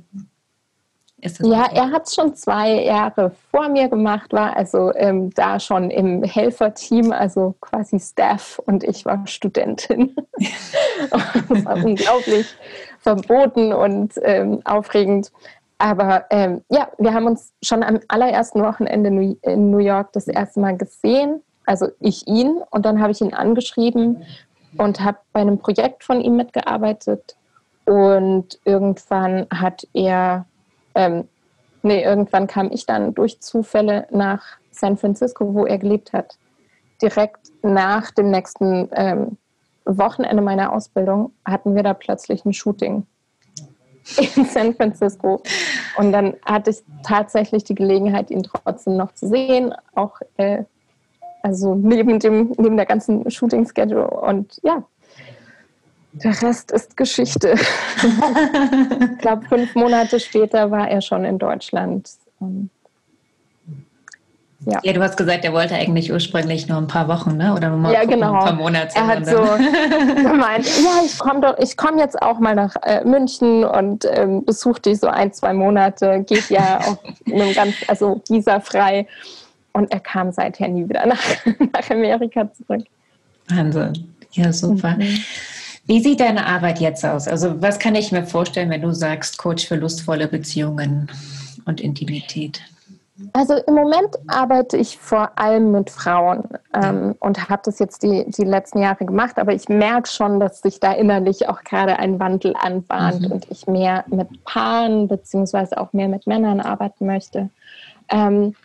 [1.20, 1.48] ist das?
[1.48, 5.90] Ja, er hat es schon zwei Jahre vor mir gemacht, war also ähm, da schon
[5.90, 10.16] im Helferteam, also quasi Staff und ich war Studentin.
[11.10, 12.56] das war unglaublich
[13.00, 15.32] verboten und ähm, aufregend.
[15.82, 20.60] Aber ähm, ja, wir haben uns schon am allerersten Wochenende in New York das erste
[20.60, 21.42] Mal gesehen.
[21.66, 24.24] Also ich ihn und dann habe ich ihn angeschrieben
[24.78, 27.36] und habe bei einem Projekt von ihm mitgearbeitet.
[27.86, 30.46] Und irgendwann hat er,
[30.94, 31.28] ähm,
[31.82, 36.38] nee, irgendwann kam ich dann durch Zufälle nach San Francisco, wo er gelebt hat.
[37.02, 39.38] Direkt nach dem nächsten ähm,
[39.86, 43.08] Wochenende meiner Ausbildung hatten wir da plötzlich ein Shooting
[44.36, 45.42] in San Francisco.
[46.02, 50.64] Und dann hatte ich tatsächlich die Gelegenheit, ihn trotzdem noch zu sehen, auch äh,
[51.44, 54.10] also neben, dem, neben der ganzen Shooting-Schedule.
[54.10, 54.84] Und ja,
[56.14, 57.54] der Rest ist Geschichte.
[57.54, 62.10] ich glaube, fünf Monate später war er schon in Deutschland.
[62.40, 62.72] Und
[64.66, 64.80] ja.
[64.84, 67.56] ja, du hast gesagt, er wollte eigentlich ursprünglich nur ein paar Wochen, ne?
[67.56, 68.34] Oder nur ja, genau.
[68.34, 68.96] ein paar Monate.
[68.96, 69.38] Er hat so
[70.16, 74.46] gemeint, ja, ich komme doch, ich komme jetzt auch mal nach äh, München und ähm,
[74.46, 79.08] besuche dich so ein, zwei Monate, geht ja auch einem ganz, also visafrei.
[79.74, 81.22] Und er kam seither nie wieder nach,
[81.74, 82.86] nach Amerika zurück.
[83.48, 84.14] Wahnsinn.
[84.34, 84.96] Ja, super.
[84.98, 85.18] Mhm.
[85.86, 87.28] Wie sieht deine Arbeit jetzt aus?
[87.28, 91.10] Also, was kann ich mir vorstellen, wenn du sagst, Coach für lustvolle Beziehungen
[91.66, 92.62] und Intimität?
[93.34, 98.26] Also im Moment arbeite ich vor allem mit Frauen ähm, und habe das jetzt die,
[98.28, 102.20] die letzten Jahre gemacht, aber ich merke schon, dass sich da innerlich auch gerade ein
[102.20, 103.32] Wandel anbahnt mhm.
[103.32, 107.50] und ich mehr mit Paaren beziehungsweise auch mehr mit Männern arbeiten möchte.
[108.10, 108.56] Ähm,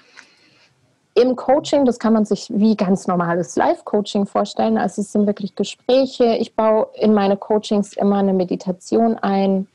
[1.15, 4.79] Im Coaching, das kann man sich wie ganz normales Live-Coaching vorstellen.
[4.79, 6.37] Also es sind wirklich Gespräche.
[6.37, 9.69] Ich baue in meine Coachings immer eine Meditation ein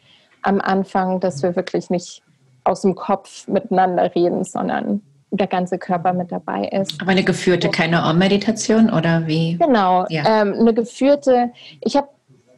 [0.44, 2.24] am Anfang, dass wir wirklich nicht
[2.64, 7.02] aus dem Kopf miteinander reden, sondern der ganze Körper mit dabei ist.
[7.02, 9.58] Aber eine geführte, keine Om-Meditation oder wie?
[9.58, 10.42] Genau, ja.
[10.42, 11.52] ähm, eine geführte.
[11.80, 12.10] Ich habe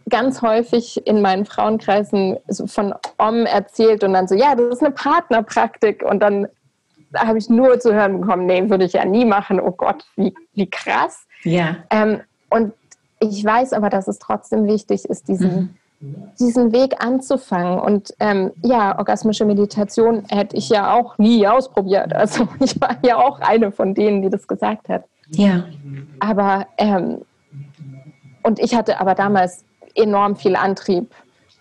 [0.10, 4.82] ganz häufig in meinen Frauenkreisen so von Om erzählt und dann so, ja, das ist
[4.82, 6.48] eine Partnerpraktik und dann
[7.16, 10.34] habe ich nur zu hören bekommen, nee, würde ich ja nie machen, oh Gott, wie,
[10.56, 11.28] wie krass.
[11.44, 11.78] Ja.
[11.92, 12.74] Ähm, und
[13.20, 15.70] ich weiß aber, dass es trotzdem wichtig ist, diesen mhm
[16.40, 17.80] diesen Weg anzufangen.
[17.80, 22.14] Und ähm, ja, orgasmische Meditation hätte ich ja auch nie ausprobiert.
[22.24, 25.04] Also ich war ja auch eine von denen, die das gesagt hat.
[25.30, 25.66] Ja.
[26.20, 27.22] Aber ähm,
[28.44, 29.64] und ich hatte aber damals
[29.96, 31.14] enorm viel Antrieb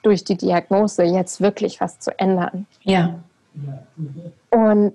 [0.03, 2.67] durch die Diagnose, jetzt wirklich was zu ändern.
[2.83, 3.21] Ja.
[4.51, 4.95] Und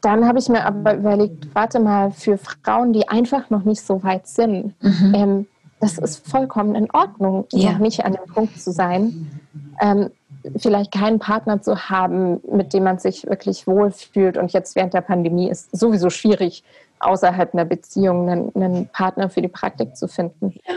[0.00, 4.02] dann habe ich mir aber überlegt, warte mal, für Frauen, die einfach noch nicht so
[4.02, 5.14] weit sind, mhm.
[5.14, 5.46] ähm,
[5.80, 7.72] das ist vollkommen in Ordnung, ja.
[7.72, 9.40] noch nicht an dem Punkt zu sein.
[9.80, 10.10] Ähm,
[10.56, 14.36] vielleicht keinen Partner zu haben, mit dem man sich wirklich wohlfühlt.
[14.36, 16.64] Und jetzt während der Pandemie ist sowieso schwierig,
[17.00, 20.54] außerhalb einer Beziehung einen, einen Partner für die Praktik zu finden.
[20.66, 20.74] Ja.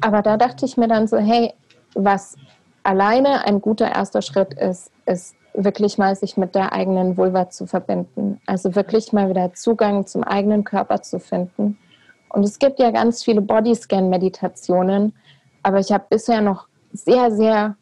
[0.00, 1.52] Aber da dachte ich mir dann so, hey,
[1.94, 2.36] was
[2.82, 7.66] alleine ein guter erster Schritt ist, ist wirklich mal sich mit der eigenen Vulva zu
[7.66, 8.40] verbinden.
[8.46, 11.76] Also wirklich mal wieder Zugang zum eigenen Körper zu finden
[12.30, 15.14] und es gibt ja ganz viele Bodyscan-Meditationen,
[15.62, 17.76] aber ich habe bisher noch sehr, sehr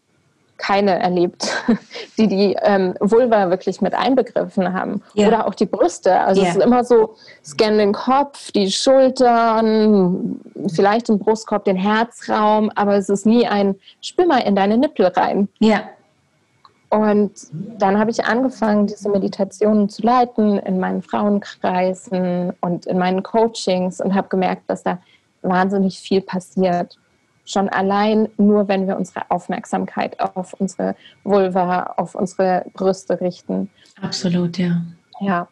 [0.58, 1.52] keine erlebt,
[2.18, 5.02] die die ähm, Vulva wirklich mit einbegriffen haben.
[5.14, 5.28] Ja.
[5.28, 6.18] Oder auch die Brüste.
[6.18, 6.48] Also ja.
[6.48, 10.40] es ist immer so, scan den Kopf, die Schultern,
[10.74, 15.06] vielleicht den Brustkorb, den Herzraum, aber es ist nie ein Spür mal in deine Nippel
[15.06, 15.48] rein.
[15.58, 15.82] Ja.
[16.96, 17.32] Und
[17.78, 24.00] dann habe ich angefangen, diese Meditationen zu leiten in meinen Frauenkreisen und in meinen Coachings
[24.00, 24.98] und habe gemerkt, dass da
[25.42, 26.96] wahnsinnig viel passiert.
[27.44, 33.68] Schon allein nur, wenn wir unsere Aufmerksamkeit auf unsere Vulva, auf unsere Brüste richten.
[34.00, 34.80] Absolut, ja.
[35.20, 35.48] Ja.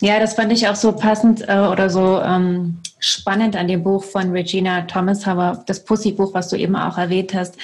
[0.00, 4.04] Ja, das fand ich auch so passend äh, oder so ähm, spannend an dem Buch
[4.04, 7.58] von Regina Thomas, aber das Pussy-Buch, was du eben auch erwähnt hast.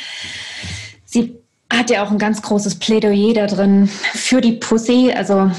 [1.06, 1.38] Sie
[1.72, 5.12] hat ja auch ein ganz großes Plädoyer da drin für die Pussy.
[5.16, 5.50] Also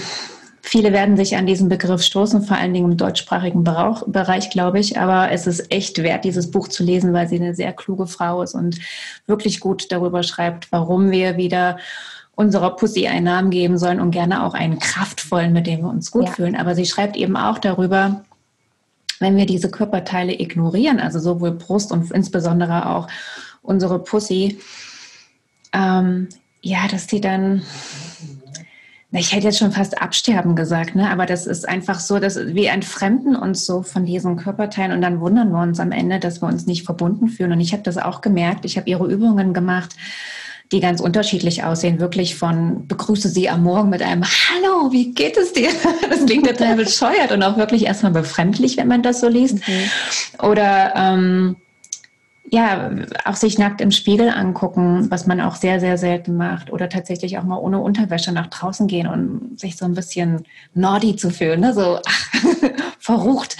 [0.62, 5.00] viele werden sich an diesen Begriff stoßen, vor allen Dingen im deutschsprachigen Bereich, glaube ich.
[5.00, 8.42] Aber es ist echt wert, dieses Buch zu lesen, weil sie eine sehr kluge Frau
[8.42, 8.80] ist und
[9.28, 11.78] wirklich gut darüber schreibt, warum wir wieder
[12.36, 16.12] unserer Pussy einen Namen geben sollen und gerne auch einen kraftvollen, mit dem wir uns
[16.12, 16.32] gut ja.
[16.32, 16.56] fühlen.
[16.56, 18.26] Aber sie schreibt eben auch darüber,
[19.20, 23.08] wenn wir diese Körperteile ignorieren, also sowohl Brust und insbesondere auch
[23.62, 24.60] unsere Pussy,
[25.76, 26.30] ähm,
[26.62, 27.62] ja, dass die dann,
[29.12, 31.10] ich hätte jetzt schon fast absterben gesagt, ne?
[31.10, 35.20] aber das ist einfach so, dass wir entfremden uns so von diesen Körperteilen und dann
[35.20, 37.52] wundern wir uns am Ende, dass wir uns nicht verbunden fühlen.
[37.52, 39.96] Und ich habe das auch gemerkt, ich habe ihre Übungen gemacht,
[40.72, 45.38] die ganz unterschiedlich aussehen, wirklich von begrüße sie am Morgen mit einem Hallo, wie geht
[45.38, 45.70] es dir?
[46.10, 49.56] Das klingt total bescheuert und auch wirklich erstmal befremdlich, wenn man das so liest.
[49.56, 50.46] Mhm.
[50.46, 51.56] Oder ähm,
[52.56, 52.90] ja,
[53.26, 56.72] auch sich nackt im Spiegel angucken, was man auch sehr, sehr selten macht.
[56.72, 61.18] Oder tatsächlich auch mal ohne Unterwäsche nach draußen gehen und sich so ein bisschen Nordi
[61.18, 61.74] zu fühlen, ne?
[61.74, 62.00] so
[63.00, 63.58] verrucht.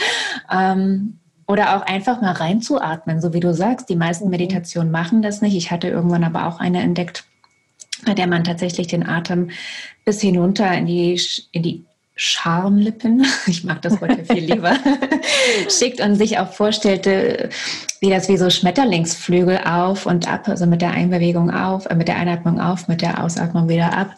[0.50, 3.90] Ähm, oder auch einfach mal reinzuatmen, so wie du sagst.
[3.90, 4.30] Die meisten.
[4.30, 5.56] Meditationen machen das nicht.
[5.56, 7.26] Ich hatte irgendwann aber auch eine entdeckt,
[8.06, 9.50] bei der man tatsächlich den Atem
[10.06, 11.20] bis hinunter in die,
[11.52, 14.78] in die Schamlippen, ich mag das heute viel lieber,
[15.70, 17.50] schickt und sich auch vorstellte,
[18.00, 22.08] wie das wie so Schmetterlingsflügel auf und ab, also mit der Einbewegung auf, äh, mit
[22.08, 24.16] der Einatmung auf, mit der Ausatmung wieder ab,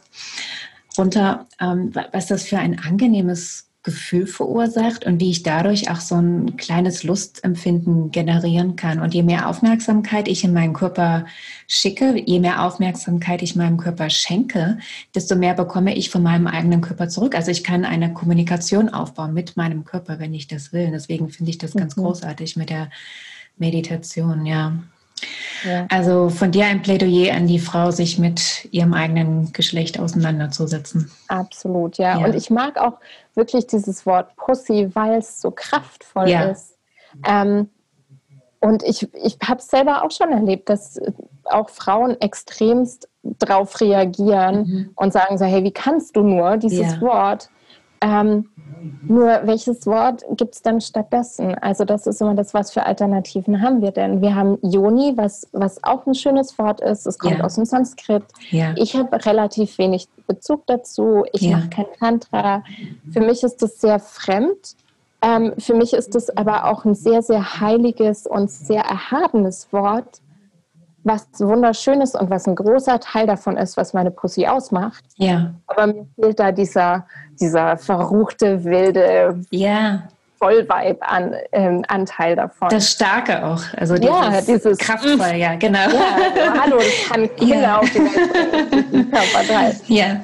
[0.97, 6.15] runter, ähm, was das für ein angenehmes Gefühl verursacht und wie ich dadurch auch so
[6.15, 8.99] ein kleines Lustempfinden generieren kann.
[8.99, 11.25] Und je mehr Aufmerksamkeit ich in meinen Körper
[11.67, 14.77] schicke, je mehr Aufmerksamkeit ich meinem Körper schenke,
[15.15, 17.33] desto mehr bekomme ich von meinem eigenen Körper zurück.
[17.33, 20.91] Also ich kann eine Kommunikation aufbauen mit meinem Körper, wenn ich das will.
[20.91, 22.01] Deswegen finde ich das ganz mhm.
[22.01, 22.89] großartig mit der
[23.57, 24.73] Meditation, ja.
[25.63, 25.85] Ja.
[25.89, 31.11] Also von dir ein Plädoyer an die Frau, sich mit ihrem eigenen Geschlecht auseinanderzusetzen.
[31.27, 32.19] Absolut, ja.
[32.19, 32.25] ja.
[32.25, 32.99] Und ich mag auch
[33.35, 36.43] wirklich dieses Wort Pussy, weil es so kraftvoll ja.
[36.43, 36.77] ist.
[37.25, 37.69] Ähm,
[38.59, 40.99] und ich, ich habe es selber auch schon erlebt, dass
[41.45, 43.07] auch Frauen extremst
[43.39, 44.91] drauf reagieren mhm.
[44.95, 47.49] und sagen so, hey, wie kannst du nur dieses Wort?
[48.01, 48.49] Ähm,
[49.07, 51.55] nur welches Wort gibt es dann stattdessen?
[51.55, 54.21] Also das ist immer das, was für Alternativen haben wir denn?
[54.21, 57.07] Wir haben Yoni, was, was auch ein schönes Wort ist.
[57.07, 57.43] Es kommt ja.
[57.43, 58.23] aus dem Sanskrit.
[58.49, 58.73] Ja.
[58.75, 61.25] Ich habe relativ wenig Bezug dazu.
[61.33, 61.57] Ich ja.
[61.57, 62.63] mache kein Tantra.
[63.11, 64.75] Für mich ist das sehr fremd.
[65.21, 70.21] Ähm, für mich ist das aber auch ein sehr, sehr heiliges und sehr erhabenes Wort,
[71.07, 75.03] was wunderschön ist und was ein großer Teil davon ist, was meine Pussy ausmacht.
[75.15, 75.53] Ja.
[75.67, 77.05] Aber mir fehlt da dieser,
[77.39, 80.03] dieser verruchte, wilde ja.
[80.37, 82.69] Vollweib an, ähm, Anteil davon.
[82.69, 85.79] Das Starke auch, also dieses, ja, dieses kraftvoll, ja, genau.
[85.79, 87.79] Ja, also, hallo, das kann Kinder ja.
[87.79, 90.21] auf bringen, Körper Ja.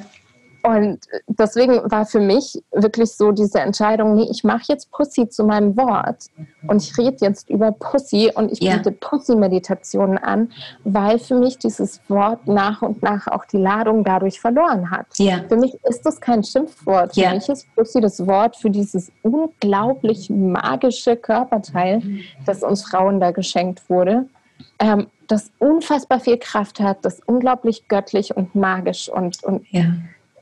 [0.64, 5.44] Und deswegen war für mich wirklich so diese Entscheidung, nee, ich mache jetzt Pussy zu
[5.44, 6.24] meinem Wort
[6.68, 8.76] und ich rede jetzt über Pussy und ich ja.
[8.76, 10.50] biete Pussy-Meditationen an,
[10.84, 15.04] weil für mich dieses Wort nach und nach auch die Ladung dadurch verloren hat.
[15.18, 15.44] Ja.
[15.46, 17.12] Für mich ist das kein Schimpfwort.
[17.12, 17.34] Für ja.
[17.34, 22.00] mich ist Pussy das Wort für dieses unglaublich magische Körperteil,
[22.46, 24.30] das uns Frauen da geschenkt wurde.
[24.78, 29.92] Ähm, das unfassbar viel Kraft hat, das unglaublich göttlich und magisch und, und ja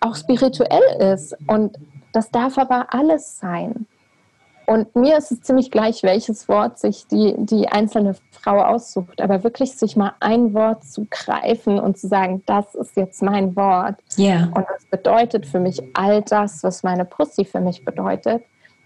[0.02, 1.36] auch spirituell ist.
[1.46, 1.78] Und
[2.12, 3.86] das darf aber alles sein.
[4.66, 9.20] Und mir ist es ziemlich gleich, welches Wort sich die, die einzelne Frau aussucht.
[9.20, 13.56] Aber wirklich sich mal ein Wort zu greifen und zu sagen, das ist jetzt mein
[13.56, 13.96] Wort.
[14.16, 14.50] Yeah.
[14.54, 18.42] Und das bedeutet für mich all das, was meine Pussy für mich bedeutet.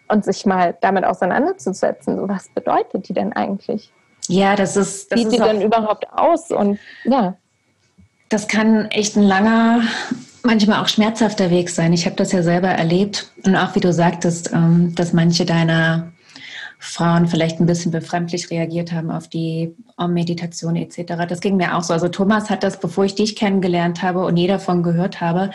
[0.09, 3.93] Und sich mal damit auseinanderzusetzen, was bedeutet die denn eigentlich?
[4.29, 5.11] Ja, das ist.
[5.11, 6.51] Das Sieht ist die denn überhaupt aus?
[6.51, 7.37] Und ja.
[8.29, 9.83] Das kann echt ein langer
[10.47, 11.93] manchmal auch schmerzhafter Weg sein.
[11.93, 16.13] Ich habe das ja selber erlebt und auch wie du sagtest, ähm, dass manche deiner
[16.79, 21.27] Frauen vielleicht ein bisschen befremdlich reagiert haben auf die Meditation etc.
[21.29, 21.95] Das ging mir auch so.
[21.95, 25.51] Also Thomas hat das, bevor ich dich kennengelernt habe und je davon gehört habe,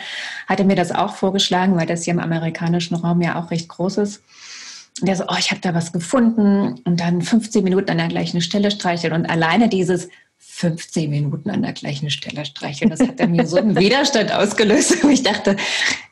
[0.48, 3.98] hatte mir das auch vorgeschlagen, weil das hier im amerikanischen Raum ja auch recht groß
[3.98, 4.22] ist.
[5.00, 8.08] Und der so, oh, ich habe da was gefunden und dann 15 Minuten an der
[8.08, 10.08] gleichen Stelle streicheln und alleine dieses
[10.44, 12.90] 15 Minuten an der gleichen Stelle streicheln.
[12.90, 15.02] Das hat dann mir so einen Widerstand ausgelöst.
[15.04, 15.56] Und ich dachte,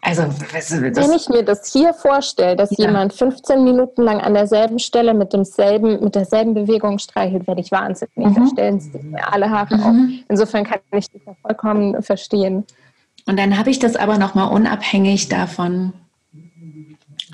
[0.01, 2.87] also, was, wenn ich mir das hier vorstelle, dass ja.
[2.87, 7.71] jemand 15 Minuten lang an derselben Stelle mit demselben, mit derselben Bewegung streichelt, werde ich
[7.73, 8.17] wahnsinnig.
[8.17, 8.35] Mhm.
[8.35, 9.83] Da stellen sich mir alle Haare mhm.
[9.83, 10.25] auf.
[10.29, 12.65] Insofern kann ich das vollkommen verstehen.
[13.27, 15.93] Und dann habe ich das aber nochmal unabhängig davon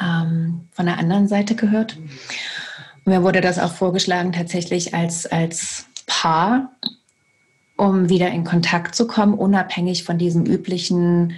[0.03, 1.97] ähm, von der anderen Seite gehört.
[1.97, 6.71] Und mir wurde das auch vorgeschlagen, tatsächlich als, als Paar
[7.77, 11.35] um wieder in Kontakt zu kommen, unabhängig von diesem üblichen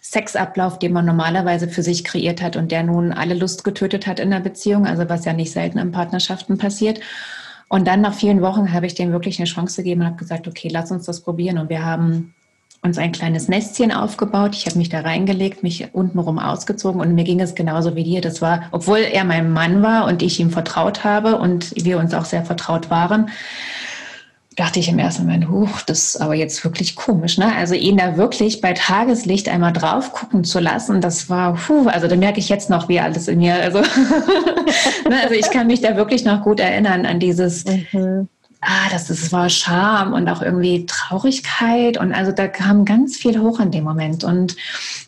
[0.00, 4.18] Sexablauf, den man normalerweise für sich kreiert hat und der nun alle Lust getötet hat
[4.18, 7.00] in der Beziehung, also was ja nicht selten in Partnerschaften passiert.
[7.68, 10.48] Und dann nach vielen Wochen habe ich dem wirklich eine Chance gegeben und habe gesagt,
[10.48, 11.58] okay, lass uns das probieren.
[11.58, 12.34] Und wir haben
[12.82, 14.54] uns ein kleines Nestchen aufgebaut.
[14.54, 18.22] Ich habe mich da reingelegt, mich untenrum ausgezogen und mir ging es genauso wie dir.
[18.22, 22.14] Das war, obwohl er mein Mann war und ich ihm vertraut habe und wir uns
[22.14, 23.30] auch sehr vertraut waren,
[24.60, 27.38] dachte ich im ersten Moment, huch, das ist aber jetzt wirklich komisch.
[27.38, 27.50] Ne?
[27.56, 32.08] Also ihn da wirklich bei Tageslicht einmal drauf gucken zu lassen, das war, puh, also
[32.08, 33.80] da merke ich jetzt noch, wie alles in mir, also,
[35.08, 35.16] ne?
[35.22, 38.28] also ich kann mich da wirklich noch gut erinnern an dieses, mhm.
[38.60, 43.40] ah, das, das war Scham und auch irgendwie Traurigkeit und also da kam ganz viel
[43.40, 44.56] hoch in dem Moment und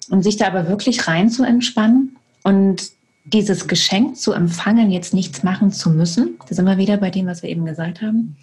[0.08, 2.90] um sich da aber wirklich rein zu entspannen und
[3.24, 7.26] dieses Geschenk zu empfangen, jetzt nichts machen zu müssen, da sind wir wieder bei dem,
[7.26, 8.38] was wir eben gesagt haben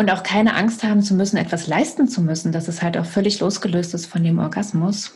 [0.00, 3.04] Und auch keine Angst haben zu müssen, etwas leisten zu müssen, dass es halt auch
[3.04, 5.12] völlig losgelöst ist von dem Orgasmus.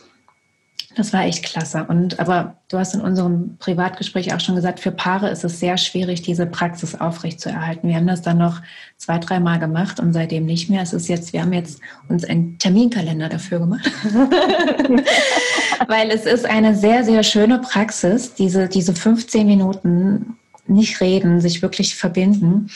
[0.95, 1.85] Das war echt klasse.
[1.89, 5.77] Und aber du hast in unserem Privatgespräch auch schon gesagt, für Paare ist es sehr
[5.77, 7.89] schwierig, diese Praxis aufrechtzuerhalten.
[7.89, 8.61] Wir haben das dann noch
[8.97, 10.83] zwei, dreimal gemacht und seitdem nicht mehr.
[10.83, 13.91] Es ist jetzt, wir haben jetzt uns einen Terminkalender dafür gemacht.
[15.87, 21.63] Weil es ist eine sehr, sehr schöne Praxis, diese, diese 15 Minuten nicht reden, sich
[21.63, 22.69] wirklich verbinden.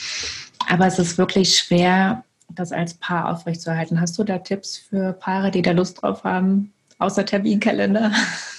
[0.68, 4.00] Aber es ist wirklich schwer, das als Paar aufrechtzuerhalten.
[4.00, 6.72] Hast du da Tipps für Paare, die da Lust drauf haben?
[7.00, 8.12] außer Terminkalender?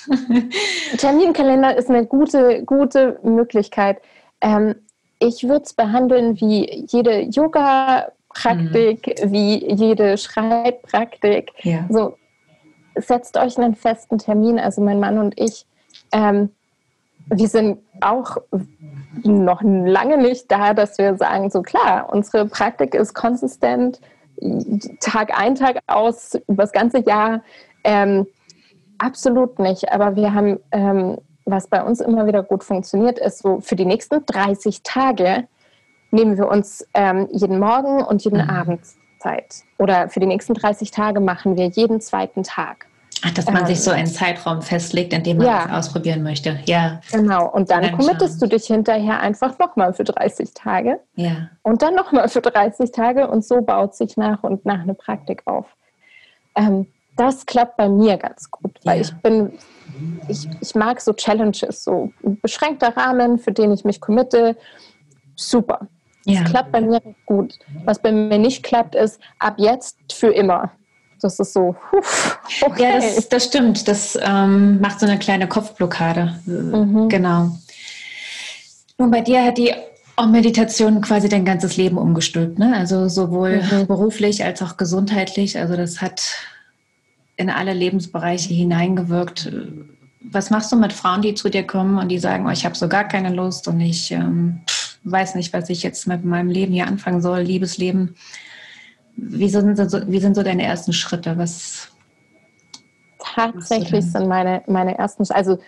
[0.97, 4.01] Terminkalender ist eine gute, gute Möglichkeit.
[4.41, 4.75] Ähm,
[5.19, 9.31] ich würde es behandeln wie jede Yoga-Praktik, mhm.
[9.31, 11.51] wie jede Schreibpraktik.
[11.61, 11.85] Ja.
[11.89, 12.17] So,
[12.95, 14.59] setzt euch einen festen Termin.
[14.59, 15.65] Also mein Mann und ich,
[16.11, 16.49] ähm,
[17.27, 18.37] wir sind auch
[19.23, 23.99] noch lange nicht da, dass wir sagen, so klar, unsere Praktik ist konsistent,
[24.99, 27.43] Tag ein, Tag aus, über das ganze Jahr.
[27.83, 28.25] Ähm,
[28.97, 29.91] absolut nicht.
[29.91, 33.85] Aber wir haben, ähm, was bei uns immer wieder gut funktioniert, ist so für die
[33.85, 35.47] nächsten 30 Tage
[36.11, 38.49] nehmen wir uns ähm, jeden Morgen und jeden mhm.
[38.49, 38.81] Abend
[39.19, 39.63] Zeit.
[39.77, 42.87] Oder für die nächsten 30 Tage machen wir jeden zweiten Tag.
[43.23, 45.67] Ach, dass man ähm, sich so einen Zeitraum festlegt, in dem man ja.
[45.67, 46.59] das ausprobieren möchte.
[46.65, 47.01] Ja.
[47.11, 47.49] Genau.
[47.51, 48.49] Und dann, dann committest schauen.
[48.49, 50.99] du dich hinterher einfach nochmal für 30 Tage.
[51.15, 51.49] Ja.
[51.61, 53.27] Und dann nochmal für 30 Tage.
[53.27, 55.65] Und so baut sich nach und nach eine Praktik auf.
[56.55, 59.01] Ähm, das klappt bei mir ganz gut, weil ja.
[59.01, 59.53] ich bin,
[60.27, 64.57] ich, ich mag so Challenges, so ein beschränkter Rahmen, für den ich mich committe.
[65.35, 65.87] Super.
[66.25, 66.41] Ja.
[66.41, 67.57] Das klappt bei mir gut.
[67.85, 70.71] Was bei mir nicht klappt, ist ab jetzt für immer.
[71.21, 71.75] Das ist so.
[72.61, 72.83] okay.
[72.83, 73.87] Ja, das, das stimmt.
[73.87, 76.39] Das ähm, macht so eine kleine Kopfblockade.
[76.45, 77.09] Mhm.
[77.09, 77.57] Genau.
[78.97, 79.73] Nun, bei dir hat die
[80.15, 82.75] auch Meditation quasi dein ganzes Leben umgestülpt, ne?
[82.75, 83.87] Also sowohl mhm.
[83.87, 85.57] beruflich als auch gesundheitlich.
[85.57, 86.21] Also das hat
[87.37, 89.51] in alle Lebensbereiche hineingewirkt.
[90.23, 92.75] Was machst du mit Frauen, die zu dir kommen und die sagen, oh, ich habe
[92.75, 94.61] so gar keine Lust und ich ähm,
[95.03, 98.15] weiß nicht, was ich jetzt mit meinem Leben hier anfangen soll, Liebesleben?
[99.23, 101.37] Wie sind so, wie sind so deine ersten Schritte?
[101.37, 101.91] Was
[103.19, 105.59] Tatsächlich sind meine, meine ersten, also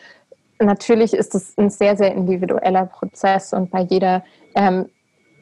[0.60, 4.24] natürlich ist es ein sehr, sehr individueller Prozess und bei jeder
[4.56, 4.88] ähm,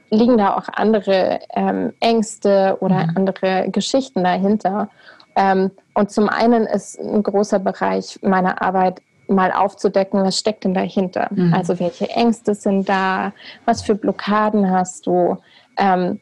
[0.10, 3.12] liegen da auch andere ähm, Ängste oder mhm.
[3.16, 4.90] andere Geschichten dahinter.
[5.38, 10.74] Ähm, und zum einen ist ein großer Bereich meiner Arbeit mal aufzudecken, was steckt denn
[10.74, 11.30] dahinter?
[11.32, 11.54] Mhm.
[11.54, 13.32] Also welche Ängste sind da?
[13.64, 15.38] Was für Blockaden hast du?
[15.78, 16.20] Ähm,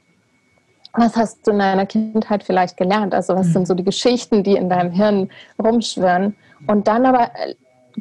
[0.94, 3.14] was hast du in deiner Kindheit vielleicht gelernt?
[3.14, 3.54] Also was mhm.
[3.54, 5.30] sind so die Geschichten, die in deinem Hirn
[5.62, 6.36] rumschwirren?
[6.68, 7.56] Und dann aber äh,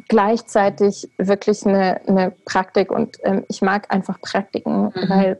[0.07, 5.09] gleichzeitig wirklich eine, eine Praktik und ähm, ich mag einfach Praktiken, mhm.
[5.09, 5.39] weil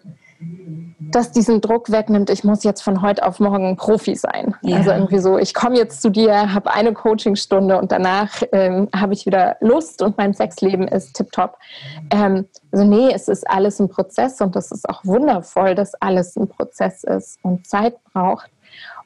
[1.11, 4.55] das diesen Druck wegnimmt, ich muss jetzt von heute auf morgen Profi sein.
[4.61, 4.77] Ja.
[4.77, 9.13] Also irgendwie so, ich komme jetzt zu dir, habe eine Coachingstunde und danach ähm, habe
[9.13, 11.57] ich wieder Lust und mein Sexleben ist tipptopp.
[12.11, 16.35] Ähm, also nee, es ist alles ein Prozess und das ist auch wundervoll, dass alles
[16.37, 18.49] ein Prozess ist und Zeit braucht.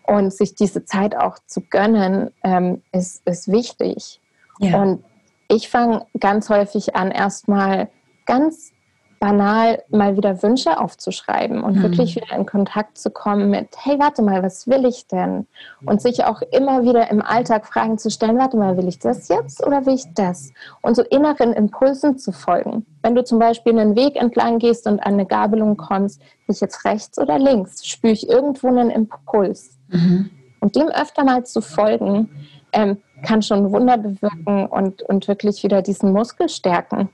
[0.05, 4.19] Und sich diese Zeit auch zu gönnen, ähm, ist, ist wichtig.
[4.59, 4.81] Ja.
[4.81, 5.03] Und
[5.47, 7.87] ich fange ganz häufig an, erstmal
[8.25, 8.73] ganz
[9.19, 11.83] banal mal wieder Wünsche aufzuschreiben und mhm.
[11.83, 15.47] wirklich wieder in Kontakt zu kommen mit, hey, warte mal, was will ich denn?
[15.85, 19.27] Und sich auch immer wieder im Alltag Fragen zu stellen, warte mal, will ich das
[19.29, 20.51] jetzt oder will ich das?
[20.81, 22.85] Und so inneren Impulsen zu folgen.
[23.01, 26.61] Wenn du zum Beispiel einen Weg entlang gehst und an eine Gabelung kommst, bin ich
[26.61, 27.85] jetzt rechts oder links?
[27.85, 29.77] Spüre ich irgendwo einen Impuls?
[29.89, 30.29] Mhm.
[30.59, 32.29] Und dem öfter mal zu folgen,
[32.71, 37.09] ähm, kann schon Wunder bewirken und, und wirklich wieder diesen Muskel stärken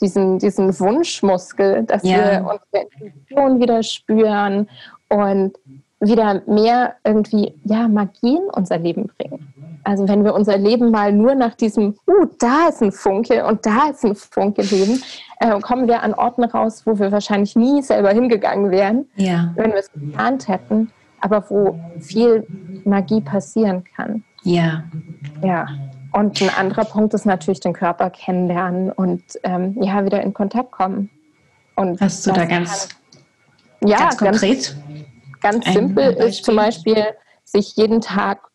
[0.00, 2.16] diesen, diesen Wunschmuskel, dass ja.
[2.16, 4.68] wir unsere Intuition wieder spüren
[5.08, 5.58] und
[6.00, 9.52] wieder mehr irgendwie ja, Magie in unser Leben bringen.
[9.84, 13.64] Also wenn wir unser Leben mal nur nach diesem, uh, da ist ein Funke und
[13.64, 15.02] da ist ein Funke leben,
[15.40, 19.52] äh, kommen wir an Orten raus, wo wir wahrscheinlich nie selber hingegangen wären, ja.
[19.56, 20.90] wenn wir es geplant hätten,
[21.20, 22.46] aber wo viel
[22.84, 24.24] Magie passieren kann.
[24.42, 24.84] Ja.
[25.42, 25.66] Ja.
[26.12, 30.70] Und ein anderer Punkt ist natürlich den Körper kennenlernen und ähm, ja, wieder in Kontakt
[30.70, 31.10] kommen.
[31.76, 32.88] Und Hast du da ganz,
[33.80, 34.76] kann, ja, ganz konkret?
[35.40, 37.04] Ganz, ganz simpel ist zum Beispiel,
[37.44, 38.48] sich jeden Tag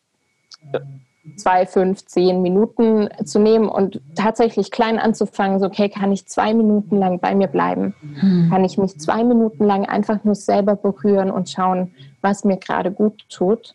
[1.36, 6.54] zwei, fünf, zehn Minuten zu nehmen und tatsächlich klein anzufangen, so okay, kann ich zwei
[6.54, 7.94] Minuten lang bei mir bleiben?
[8.20, 8.48] Hm.
[8.50, 12.92] Kann ich mich zwei Minuten lang einfach nur selber berühren und schauen, was mir gerade
[12.92, 13.74] gut tut?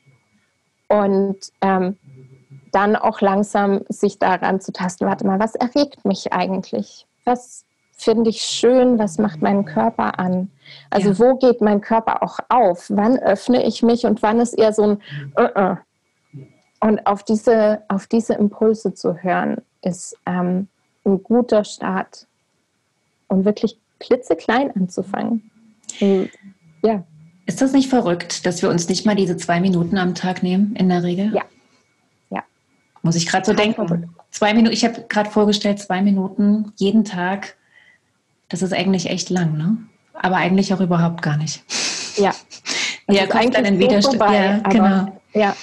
[0.87, 1.97] Und ähm,
[2.71, 7.07] dann auch langsam sich daran zu tasten, warte mal, was erregt mich eigentlich?
[7.25, 7.65] Was
[7.99, 10.49] finde ich schön, was macht mein Körper an.
[10.89, 11.19] Also ja.
[11.19, 12.85] wo geht mein Körper auch auf?
[12.89, 15.01] Wann öffne ich mich und wann ist eher so ein
[15.37, 15.77] uh -uh.
[16.81, 20.69] Und auf diese, auf diese Impulse zu hören, ist ähm,
[21.05, 22.25] ein guter Start.
[23.27, 25.51] Und wirklich klitzeklein anzufangen.
[25.99, 26.29] Und,
[26.81, 27.03] ja.
[27.45, 30.75] Ist das nicht verrückt, dass wir uns nicht mal diese zwei Minuten am Tag nehmen,
[30.75, 31.33] in der Regel?
[31.35, 31.43] Ja.
[33.01, 34.13] Muss ich gerade so denken.
[34.31, 37.55] Zwei Minuten, ich habe gerade vorgestellt, zwei Minuten jeden Tag.
[38.49, 39.77] Das ist eigentlich echt lang, ne?
[40.13, 41.63] Aber eigentlich auch überhaupt gar nicht.
[42.17, 42.33] Ja.
[43.07, 44.19] ja, kommt dann in Widerstand.
[44.19, 45.19] Ja, genau.
[45.33, 45.55] Ja.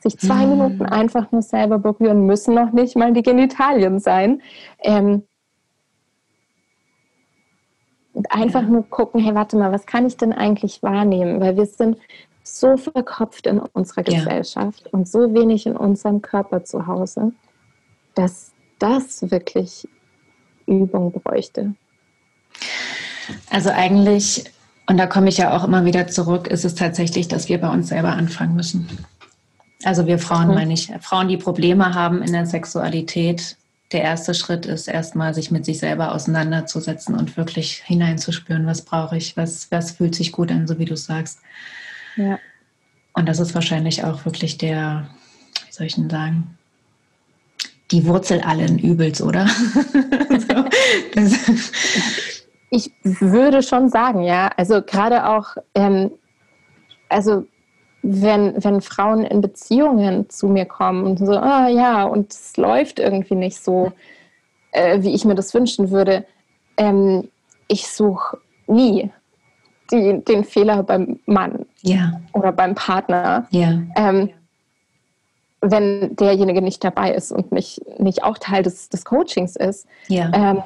[0.00, 0.50] Sich zwei mhm.
[0.50, 4.40] Minuten einfach nur selber berühren müssen noch nicht mal die Genitalien sein.
[4.80, 5.24] Ähm,
[8.14, 11.40] und einfach nur gucken, hey, warte mal, was kann ich denn eigentlich wahrnehmen?
[11.40, 11.98] Weil wir sind
[12.54, 14.90] so verkopft in unserer Gesellschaft ja.
[14.92, 17.32] und so wenig in unserem Körper zu Hause,
[18.14, 19.88] dass das wirklich
[20.66, 21.74] Übung bräuchte.
[23.50, 24.44] Also eigentlich,
[24.86, 27.70] und da komme ich ja auch immer wieder zurück, ist es tatsächlich, dass wir bei
[27.70, 28.88] uns selber anfangen müssen.
[29.84, 30.54] Also wir Frauen, mhm.
[30.54, 33.56] meine ich, Frauen, die Probleme haben in der Sexualität,
[33.92, 39.16] der erste Schritt ist erstmal, sich mit sich selber auseinanderzusetzen und wirklich hineinzuspüren, was brauche
[39.16, 41.38] ich, was, was fühlt sich gut an, so wie du sagst.
[42.18, 42.38] Ja.
[43.14, 45.08] Und das ist wahrscheinlich auch wirklich der,
[45.66, 46.58] wie soll ich denn sagen,
[47.90, 49.46] die Wurzel allen Übels, oder?
[50.38, 50.64] so,
[52.70, 54.50] ich würde schon sagen, ja.
[54.56, 56.10] Also gerade auch, ähm,
[57.08, 57.46] also
[58.02, 62.98] wenn, wenn Frauen in Beziehungen zu mir kommen und so, ah ja, und es läuft
[62.98, 63.92] irgendwie nicht so,
[64.72, 66.26] äh, wie ich mir das wünschen würde,
[66.76, 67.28] ähm,
[67.68, 69.10] ich suche nie
[69.90, 72.20] die, den Fehler beim Mann ja.
[72.32, 73.46] oder beim Partner.
[73.50, 73.80] Ja.
[73.96, 74.30] Ähm,
[75.60, 79.86] wenn derjenige nicht dabei ist und nicht, nicht auch Teil des, des Coachings ist.
[80.06, 80.30] Ja.
[80.32, 80.62] Ähm,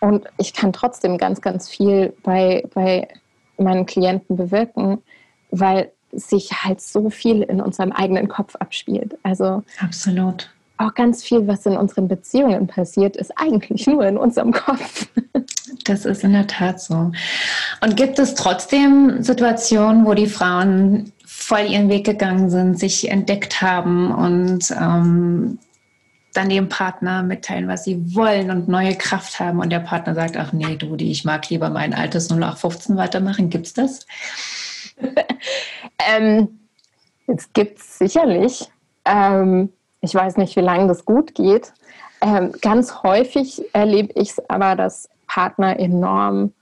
[0.00, 3.08] und ich kann trotzdem ganz, ganz viel bei, bei
[3.56, 5.02] meinen Klienten bewirken,
[5.50, 9.16] weil sich halt so viel in unserem eigenen Kopf abspielt.
[9.22, 10.50] Also absolut.
[10.78, 15.08] Auch ganz viel, was in unseren Beziehungen passiert, ist eigentlich nur in unserem Kopf.
[15.84, 17.12] Das ist in der Tat so.
[17.80, 23.62] Und gibt es trotzdem Situationen, wo die Frauen voll ihren Weg gegangen sind, sich entdeckt
[23.62, 25.58] haben und ähm,
[26.32, 30.36] dann dem Partner mitteilen, was sie wollen und neue Kraft haben und der Partner sagt,
[30.36, 33.48] ach nee, du, ich mag lieber mein altes 0815 weitermachen.
[33.48, 34.06] Gibt es das?
[36.06, 36.48] ähm,
[37.26, 38.68] es gibt es sicherlich.
[39.04, 39.72] Ähm,
[40.06, 41.72] ich weiß nicht, wie lange das gut geht.
[42.22, 46.52] Ähm, ganz häufig erlebe ich es aber, dass Partner enorm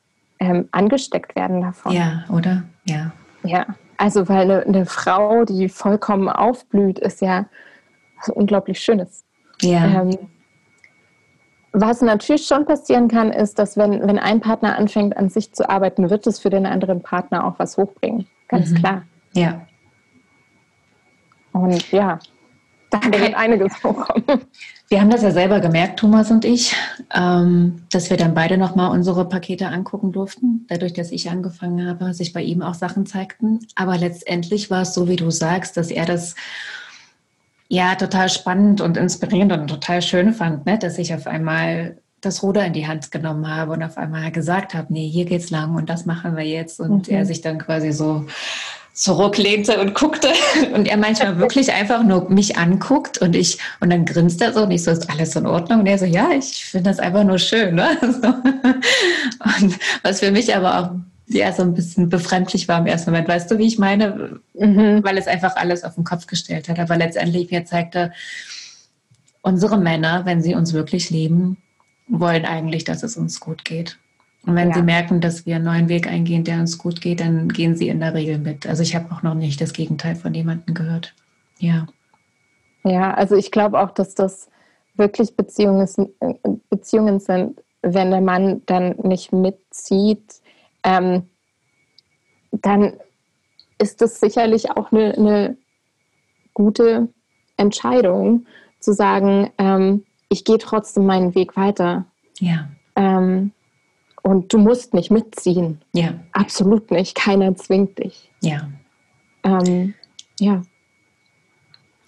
[0.41, 1.93] ähm, angesteckt werden davon.
[1.93, 2.65] Ja, oder?
[2.87, 3.13] Ja.
[3.45, 3.67] Ja,
[3.99, 7.45] also weil eine, eine Frau, die vollkommen aufblüht, ist ja
[8.19, 9.25] was unglaublich Schönes.
[9.61, 9.85] Ja.
[9.85, 10.19] Ähm,
[11.73, 15.69] was natürlich schon passieren kann, ist, dass wenn, wenn ein Partner anfängt, an sich zu
[15.69, 18.27] arbeiten, wird es für den anderen Partner auch was hochbringen.
[18.49, 18.75] Ganz mhm.
[18.77, 19.03] klar.
[19.33, 19.67] Ja.
[21.53, 22.19] Und ja,
[23.03, 24.43] da wird einiges hochkommen.
[24.89, 26.75] Wir haben das ja selber gemerkt, Thomas und ich,
[27.15, 32.13] ähm, dass wir dann beide nochmal unsere Pakete angucken durften, dadurch, dass ich angefangen habe,
[32.13, 33.61] sich bei ihm auch Sachen zeigten.
[33.75, 36.35] Aber letztendlich war es so, wie du sagst, dass er das
[37.69, 40.79] ja total spannend und inspirierend und total schön fand, ne?
[40.79, 44.75] dass ich auf einmal das Ruder in die Hand genommen habe und auf einmal gesagt
[44.75, 46.81] habe, nee, hier geht's lang und das machen wir jetzt.
[46.81, 47.15] Und mhm.
[47.15, 48.27] er sich dann quasi so
[48.95, 50.29] zurücklehnte und guckte
[50.73, 54.63] und er manchmal wirklich einfach nur mich anguckt und ich und dann grinst er so
[54.63, 55.81] und ich so, ist alles in Ordnung?
[55.81, 57.75] Und er so, ja, ich finde das einfach nur schön.
[57.75, 57.99] Ne?
[59.61, 60.91] Und was für mich aber auch
[61.27, 63.29] ja so ein bisschen befremdlich war im ersten Moment.
[63.29, 64.41] Weißt du, wie ich meine?
[64.55, 65.03] Mhm.
[65.03, 66.79] Weil es einfach alles auf den Kopf gestellt hat.
[66.79, 68.13] Aber letztendlich mir zeigte,
[69.43, 71.59] unsere Männer, wenn sie uns wirklich lieben,
[72.09, 73.99] wollen eigentlich, dass es uns gut geht.
[74.47, 74.75] Und wenn ja.
[74.75, 77.89] sie merken, dass wir einen neuen Weg eingehen, der uns gut geht, dann gehen sie
[77.89, 78.67] in der Regel mit.
[78.67, 81.15] Also ich habe auch noch nicht das Gegenteil von jemandem gehört.
[81.59, 81.87] Ja.
[82.85, 84.51] Ja, also ich glaube auch, dass das
[84.97, 85.89] wirklich Beziehungen,
[86.69, 90.41] Beziehungen sind, wenn der Mann dann nicht mitzieht,
[90.83, 91.29] ähm,
[92.53, 92.93] dann
[93.79, 95.57] ist das sicherlich auch eine, eine
[96.53, 97.09] gute
[97.57, 98.47] Entscheidung,
[98.85, 102.05] zu sagen, ähm, ich gehe trotzdem meinen Weg weiter.
[102.39, 102.69] Ja.
[102.97, 103.53] Ähm,
[104.25, 105.83] und du musst nicht mitziehen.
[105.93, 106.14] Ja.
[106.33, 107.14] Absolut nicht.
[107.14, 108.31] Keiner zwingt dich.
[108.41, 108.68] Ja.
[109.45, 109.95] Ähm,
[110.41, 110.62] ja.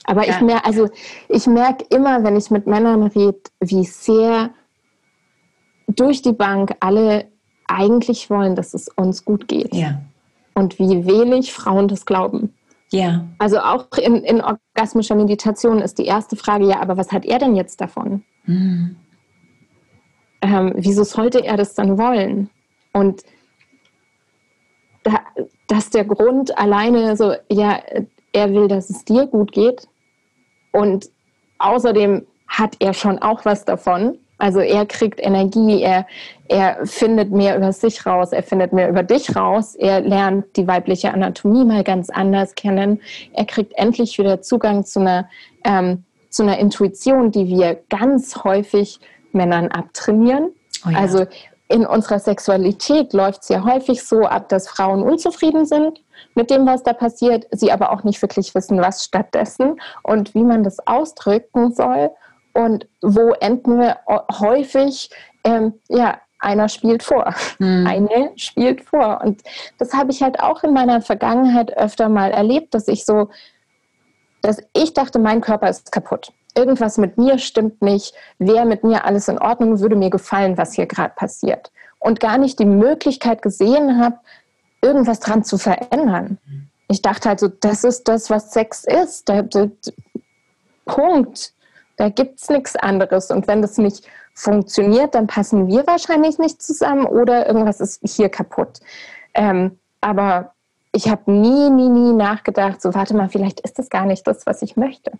[0.04, 0.34] Aber ja.
[0.34, 0.88] ich merke, also
[1.28, 4.50] ich merke immer, wenn ich mit Männern rede, wie sehr
[5.88, 7.28] durch die Bank alle
[7.66, 9.74] eigentlich wollen, dass es uns gut geht.
[9.74, 10.00] Ja.
[10.54, 12.54] Und wie wenig Frauen das glauben.
[12.90, 13.26] Ja.
[13.38, 17.38] Also auch in, in orgasmischer Meditation ist die erste Frage, ja, aber was hat er
[17.38, 18.24] denn jetzt davon?
[18.46, 18.96] Mhm.
[20.46, 22.50] Ähm, wieso sollte er das dann wollen?
[22.92, 23.22] Und
[25.02, 25.20] da,
[25.68, 27.80] dass der Grund alleine so, ja,
[28.32, 29.88] er will, dass es dir gut geht
[30.72, 31.10] und
[31.58, 34.18] außerdem hat er schon auch was davon.
[34.38, 36.06] Also er kriegt Energie, er,
[36.48, 40.66] er findet mehr über sich raus, er findet mehr über dich raus, er lernt die
[40.66, 43.00] weibliche Anatomie mal ganz anders kennen,
[43.32, 45.28] er kriegt endlich wieder Zugang zu einer,
[45.64, 49.00] ähm, zu einer Intuition, die wir ganz häufig
[49.36, 50.52] Männern abtrainieren.
[50.86, 50.98] Oh ja.
[50.98, 51.26] Also
[51.68, 56.00] in unserer Sexualität läuft es ja häufig so ab, dass Frauen unzufrieden sind
[56.34, 60.44] mit dem, was da passiert, sie aber auch nicht wirklich wissen, was stattdessen und wie
[60.44, 62.10] man das ausdrücken soll.
[62.52, 63.98] Und wo enden wir
[64.38, 65.10] häufig?
[65.44, 67.34] Ähm, ja, einer spielt vor.
[67.58, 67.86] Mhm.
[67.86, 69.20] Eine spielt vor.
[69.22, 69.42] Und
[69.78, 73.30] das habe ich halt auch in meiner Vergangenheit öfter mal erlebt, dass ich so,
[74.42, 76.32] dass ich dachte, mein Körper ist kaputt.
[76.56, 78.14] Irgendwas mit mir stimmt nicht.
[78.38, 81.70] Wäre mit mir alles in Ordnung, würde mir gefallen, was hier gerade passiert.
[81.98, 84.16] Und gar nicht die Möglichkeit gesehen habe,
[84.80, 86.38] irgendwas dran zu verändern.
[86.88, 89.28] Ich dachte halt so, das ist das, was Sex ist.
[89.28, 89.70] Der, der,
[90.86, 91.52] Punkt.
[91.96, 93.30] Da gibt es nichts anderes.
[93.30, 98.28] Und wenn das nicht funktioniert, dann passen wir wahrscheinlich nicht zusammen oder irgendwas ist hier
[98.28, 98.80] kaputt.
[99.34, 100.52] Ähm, aber
[100.92, 104.46] ich habe nie, nie, nie nachgedacht, so warte mal, vielleicht ist das gar nicht das,
[104.46, 105.12] was ich möchte.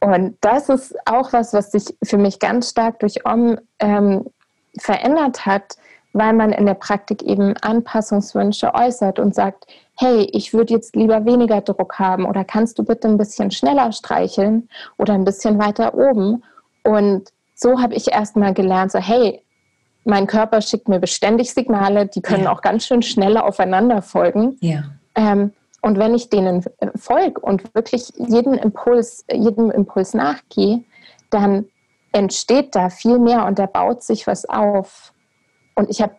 [0.00, 4.24] Und das ist auch was, was sich für mich ganz stark durch Om ähm,
[4.78, 5.76] verändert hat,
[6.12, 9.66] weil man in der Praktik eben Anpassungswünsche äußert und sagt,
[9.98, 13.92] hey, ich würde jetzt lieber weniger Druck haben oder kannst du bitte ein bisschen schneller
[13.92, 16.42] streicheln oder ein bisschen weiter oben.
[16.82, 19.42] Und so habe ich erstmal gelernt, so hey,
[20.04, 22.52] mein Körper schickt mir beständig Signale, die können ja.
[22.52, 24.56] auch ganz schön schnell aufeinander folgen.
[24.60, 24.84] Ja.
[25.14, 25.52] Ähm,
[25.82, 26.64] und wenn ich denen
[26.96, 30.84] folge und wirklich jeden Impuls, jedem Impuls nachgehe,
[31.30, 31.66] dann
[32.12, 35.12] entsteht da viel mehr und da baut sich was auf.
[35.74, 36.14] Und ich habe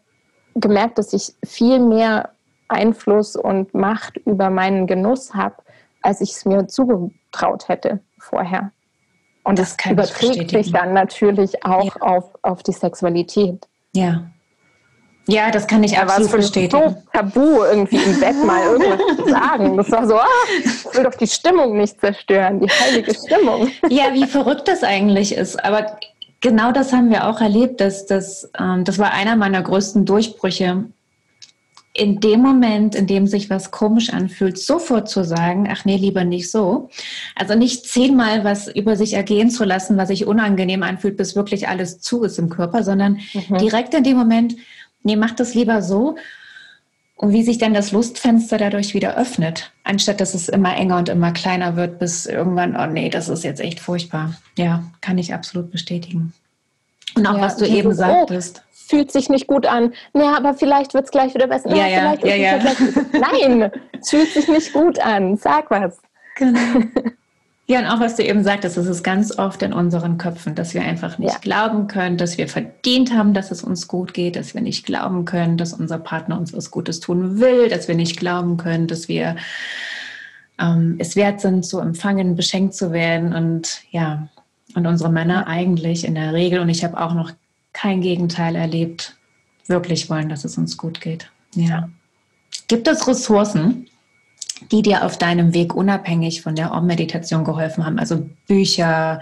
[0.55, 2.30] gemerkt, dass ich viel mehr
[2.68, 5.55] Einfluss und Macht über meinen Genuss habe,
[6.01, 8.72] als ich es mir zugetraut hätte vorher.
[9.43, 12.01] Und das, das überträgt sich dann natürlich auch ja.
[12.01, 13.68] auf, auf die Sexualität.
[13.93, 14.30] Ja.
[15.32, 16.89] Ja, das kann ich absolut bestätigen.
[16.89, 19.77] so tabu, irgendwie im Bett mal irgendwas zu sagen.
[19.77, 20.27] Das war so, ah,
[20.59, 23.71] ich will doch die Stimmung nicht zerstören, die heilige Stimmung.
[23.89, 25.63] Ja, wie verrückt das eigentlich ist.
[25.63, 25.97] Aber
[26.41, 27.79] genau das haben wir auch erlebt.
[27.79, 30.84] Dass, dass, ähm, das war einer meiner größten Durchbrüche.
[31.93, 36.25] In dem Moment, in dem sich was komisch anfühlt, sofort zu sagen, ach nee, lieber
[36.25, 36.89] nicht so.
[37.36, 41.67] Also nicht zehnmal was über sich ergehen zu lassen, was sich unangenehm anfühlt, bis wirklich
[41.67, 43.57] alles zu ist im Körper, sondern mhm.
[43.57, 44.55] direkt in dem Moment,
[45.04, 46.16] nee, mach das lieber so.
[47.16, 51.08] Und wie sich dann das Lustfenster dadurch wieder öffnet, anstatt dass es immer enger und
[51.08, 54.34] immer kleiner wird, bis irgendwann, oh nee, das ist jetzt echt furchtbar.
[54.58, 56.34] Ja, kann ich absolut bestätigen.
[57.16, 58.64] Und auch ja, was du eben sagtest.
[58.66, 59.93] Oh, fühlt sich nicht gut an.
[60.14, 61.70] Ja, aber vielleicht wird es gleich wieder besser.
[61.76, 62.60] Ja, ja, ja, ja.
[63.14, 63.72] Nein,
[64.02, 65.38] es fühlt sich nicht gut an.
[65.38, 65.99] Sag was.
[66.36, 66.60] Genau.
[67.72, 70.74] Ja, und auch was du eben sagtest, es ist ganz oft in unseren Köpfen, dass
[70.74, 71.39] wir einfach nicht ja.
[71.39, 75.24] glauben können, dass wir verdient haben, dass es uns gut geht, dass wir nicht glauben
[75.24, 79.07] können, dass unser Partner uns was Gutes tun will, dass wir nicht glauben können, dass
[79.07, 79.38] wir
[80.59, 83.34] ähm, es wert sind, zu empfangen, beschenkt zu werden.
[83.34, 84.28] Und ja,
[84.76, 87.32] und unsere Männer eigentlich in der Regel, und ich habe auch noch
[87.72, 89.15] kein Gegenteil erlebt,
[89.67, 91.32] wirklich wollen, dass es uns gut geht.
[91.55, 91.88] Ja.
[92.67, 93.88] Gibt es Ressourcen,
[94.72, 97.99] die dir auf deinem Weg unabhängig von der Om-Meditation geholfen haben?
[97.99, 99.22] Also Bücher,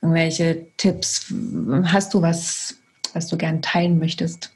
[0.00, 1.32] irgendwelche Tipps?
[1.84, 2.76] Hast du was,
[3.14, 4.52] was du gern teilen möchtest?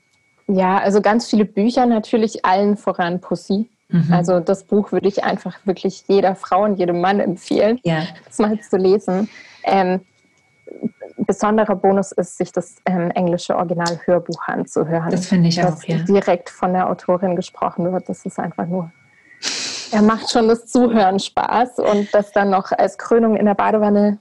[0.48, 3.68] Ja, also ganz viele Bücher natürlich, allen voran Pussy.
[3.88, 4.12] Mhm.
[4.12, 8.04] Also das Buch würde ich einfach wirklich jeder Frau und jedem Mann empfehlen, ja.
[8.26, 9.28] das mal zu lesen.
[9.64, 10.00] Ähm,
[11.18, 15.10] besonderer Bonus ist, sich das ähm, englische Original-Hörbuch anzuhören.
[15.10, 15.98] Das finde ich auch, ja.
[15.98, 18.08] direkt von der Autorin gesprochen wird.
[18.08, 18.90] Das ist einfach nur
[19.92, 24.18] er macht schon das Zuhören Spaß und das dann noch als Krönung in der Badewanne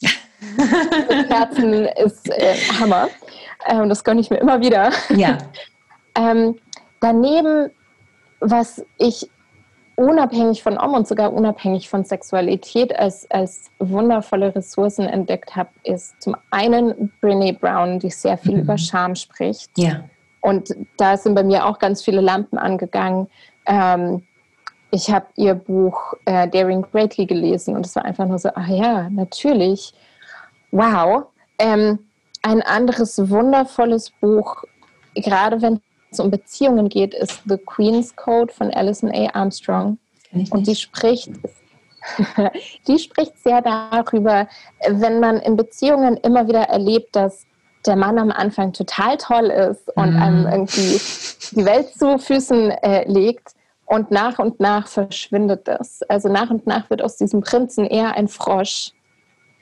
[0.00, 1.72] mit Herzen
[2.04, 3.08] ist äh, Hammer.
[3.66, 4.90] Ähm, das gönne ich mir immer wieder.
[5.10, 5.38] Ja.
[6.14, 6.56] ähm,
[7.00, 7.70] daneben,
[8.40, 9.28] was ich
[9.96, 16.22] unabhängig von Om und sogar unabhängig von Sexualität als, als wundervolle Ressourcen entdeckt habe, ist
[16.22, 18.60] zum einen Brene Brown, die sehr viel mhm.
[18.60, 19.76] über Scham spricht.
[19.76, 20.04] Ja.
[20.40, 23.26] Und da sind bei mir auch ganz viele Lampen angegangen.
[23.66, 24.22] Ähm,
[24.90, 28.68] ich habe ihr Buch äh, Daring Greatly gelesen und es war einfach nur so, ach
[28.68, 29.92] ja, natürlich,
[30.70, 31.24] wow.
[31.58, 31.98] Ähm,
[32.42, 34.64] ein anderes wundervolles Buch,
[35.14, 35.80] gerade wenn
[36.10, 39.28] es um Beziehungen geht, ist The Queen's Code von Alison A.
[39.34, 39.98] Armstrong.
[40.50, 41.30] Und die spricht,
[42.86, 44.48] die spricht sehr darüber,
[44.88, 47.44] wenn man in Beziehungen immer wieder erlebt, dass
[47.86, 50.22] der Mann am Anfang total toll ist und mhm.
[50.22, 51.00] einem irgendwie
[51.52, 53.54] die Welt zu Füßen äh, legt
[53.88, 56.02] und nach und nach verschwindet das.
[56.08, 58.92] Also nach und nach wird aus diesem Prinzen eher ein Frosch.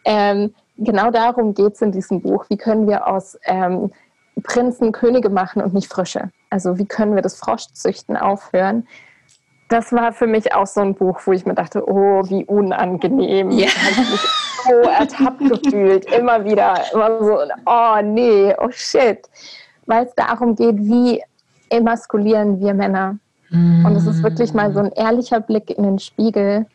[0.04, 2.44] Ähm, genau darum geht es in diesem Buch.
[2.48, 3.92] Wie können wir aus ähm,
[4.42, 6.30] Prinzen Könige machen und nicht Frösche?
[6.50, 8.88] Also wie können wir das Froschzüchten aufhören?
[9.68, 13.50] Das war für mich auch so ein Buch, wo ich mir dachte, oh, wie unangenehm.
[13.50, 13.66] Ja.
[13.66, 14.20] Ich habe mich
[14.64, 19.28] so ertappt gefühlt, immer wieder, immer so, oh nee, oh shit.
[19.86, 21.22] Weil es darum geht, wie
[21.70, 23.18] emaskulieren wir Männer.
[23.50, 26.66] Und es ist wirklich mal so ein ehrlicher Blick in den Spiegel,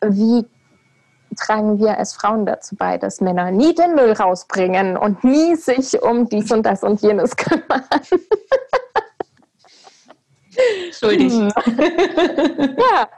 [0.00, 0.46] wie
[1.36, 6.00] tragen wir als Frauen dazu bei, dass Männer nie den Müll rausbringen und nie sich
[6.02, 7.82] um dies und das und jenes kümmern.
[10.92, 11.32] Schuldig.
[11.32, 11.50] Hm.
[11.56, 13.08] ja,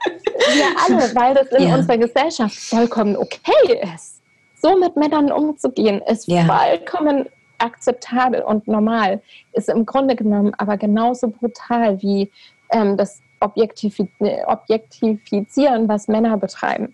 [0.53, 1.75] wir alle, weil das in ja.
[1.75, 4.21] unserer Gesellschaft vollkommen okay ist.
[4.61, 6.45] So mit Männern umzugehen, ist ja.
[6.45, 9.21] vollkommen akzeptabel und normal.
[9.53, 12.31] Ist im Grunde genommen aber genauso brutal wie
[12.75, 16.93] ähm, das Objektifizieren, was Männer betreiben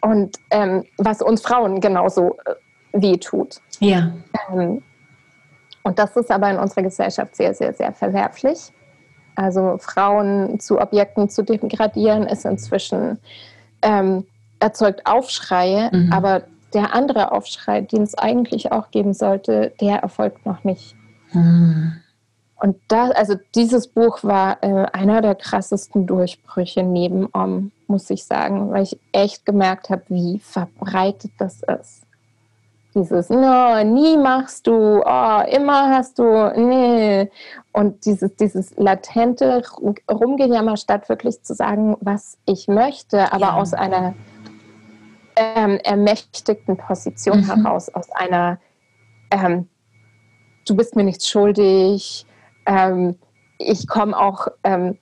[0.00, 2.54] und ähm, was uns Frauen genauso äh,
[2.92, 3.60] weh tut.
[3.78, 4.12] Ja.
[4.50, 4.82] Ähm,
[5.82, 8.72] und das ist aber in unserer Gesellschaft sehr, sehr, sehr verwerflich.
[9.36, 13.18] Also Frauen zu Objekten zu degradieren, ist inzwischen
[13.82, 14.26] ähm,
[14.58, 16.12] erzeugt Aufschreie, mhm.
[16.12, 16.42] aber
[16.74, 20.94] der andere Aufschrei, den es eigentlich auch geben sollte, der erfolgt noch nicht.
[21.32, 22.00] Mhm.
[22.60, 28.24] Und da, also dieses Buch war äh, einer der krassesten Durchbrüche neben Om, muss ich
[28.24, 32.02] sagen, weil ich echt gemerkt habe, wie verbreitet das ist.
[32.94, 37.30] Dieses, no, nie machst du, oh, immer hast du, nee.
[37.72, 39.62] Und dieses, dieses latente
[40.10, 43.54] Rumgejammer, statt wirklich zu sagen, was ich möchte, aber ja.
[43.54, 44.14] aus einer
[45.36, 47.62] ähm, ermächtigten Position mhm.
[47.62, 48.58] heraus, aus einer,
[49.30, 49.68] ähm,
[50.66, 52.26] du bist mir nichts schuldig,
[52.66, 53.16] ähm,
[53.58, 54.98] ich komme auch, ähm,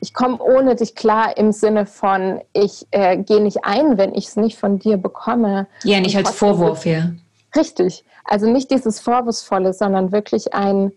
[0.00, 4.26] ich komme ohne dich klar im Sinne von, ich äh, gehe nicht ein, wenn ich
[4.26, 5.66] es nicht von dir bekomme.
[5.84, 7.12] Ja, nicht als Vorwurf, ja.
[7.54, 8.04] Richtig.
[8.24, 10.92] Also nicht dieses Vorwurfsvolle, sondern wirklich ein,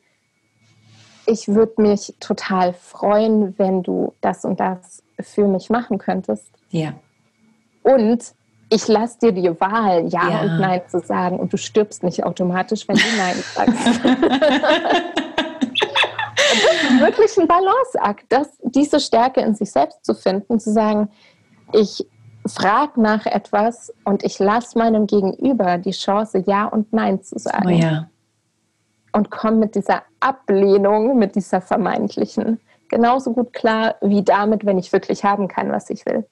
[1.25, 6.47] ich würde mich total freuen, wenn du das und das für mich machen könntest.
[6.71, 6.93] Ja.
[7.83, 8.33] Und
[8.69, 12.23] ich lasse dir die Wahl, ja, ja, und Nein zu sagen und du stirbst nicht
[12.23, 13.73] automatisch, wenn du Nein sagst.
[16.35, 21.09] das ist wirklich ein Balanceakt, das, diese Stärke in sich selbst zu finden, zu sagen,
[21.73, 22.05] ich
[22.45, 27.67] frage nach etwas und ich lasse meinem Gegenüber die Chance, Ja und Nein zu sagen.
[27.67, 28.09] Oh ja.
[29.11, 32.59] Und komme mit dieser Ablehnung, mit dieser vermeintlichen,
[32.89, 36.27] genauso gut klar wie damit, wenn ich wirklich haben kann, was ich will.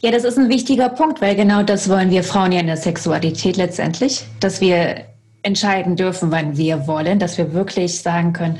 [0.00, 2.76] Ja, das ist ein wichtiger Punkt, weil genau das wollen wir Frauen ja in der
[2.76, 5.04] Sexualität letztendlich, dass wir
[5.42, 8.58] entscheiden dürfen, wann wir wollen, dass wir wirklich sagen können,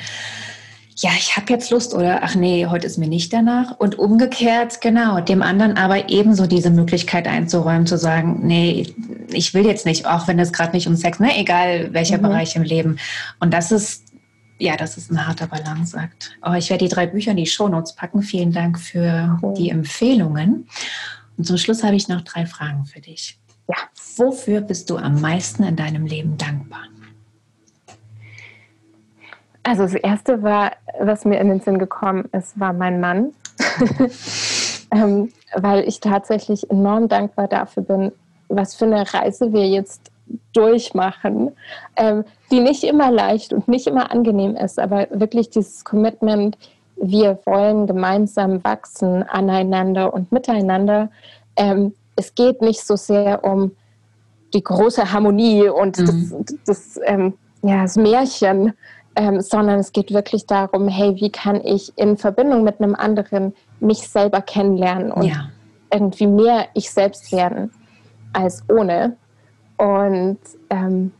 [0.96, 3.78] ja, ich habe jetzt Lust oder ach nee, heute ist mir nicht danach.
[3.78, 8.86] Und umgekehrt, genau, dem anderen aber ebenso diese Möglichkeit einzuräumen, zu sagen, nee,
[9.32, 12.22] ich will jetzt nicht, auch wenn es gerade nicht um Sex, ne, egal welcher mhm.
[12.22, 12.98] Bereich im Leben.
[13.40, 14.01] Und das ist
[14.58, 16.36] ja, das ist ein harter Balanceakt.
[16.46, 18.22] Oh, ich werde die drei Bücher in die Shownotes packen.
[18.22, 19.54] Vielen Dank für cool.
[19.54, 20.68] die Empfehlungen.
[21.36, 23.38] Und zum Schluss habe ich noch drei Fragen für dich.
[23.68, 23.76] Ja.
[24.16, 26.82] Wofür bist du am meisten in deinem Leben dankbar?
[29.64, 33.32] Also das erste war, was mir in den Sinn gekommen ist, war mein Mann.
[34.90, 38.12] ähm, weil ich tatsächlich enorm dankbar dafür bin,
[38.48, 40.11] was für eine Reise wir jetzt
[40.52, 41.52] durchmachen,
[41.96, 46.56] ähm, die nicht immer leicht und nicht immer angenehm ist, aber wirklich dieses Commitment,
[46.96, 51.10] wir wollen gemeinsam wachsen aneinander und miteinander.
[51.56, 53.72] Ähm, es geht nicht so sehr um
[54.54, 56.06] die große Harmonie und mhm.
[56.06, 58.74] das, das, ähm, ja, das Märchen,
[59.16, 63.54] ähm, sondern es geht wirklich darum, hey, wie kann ich in Verbindung mit einem anderen
[63.80, 65.48] mich selber kennenlernen und ja.
[65.92, 67.70] irgendwie mehr ich selbst werden
[68.32, 69.16] als ohne.
[69.76, 70.38] Und
[70.70, 71.12] ähm,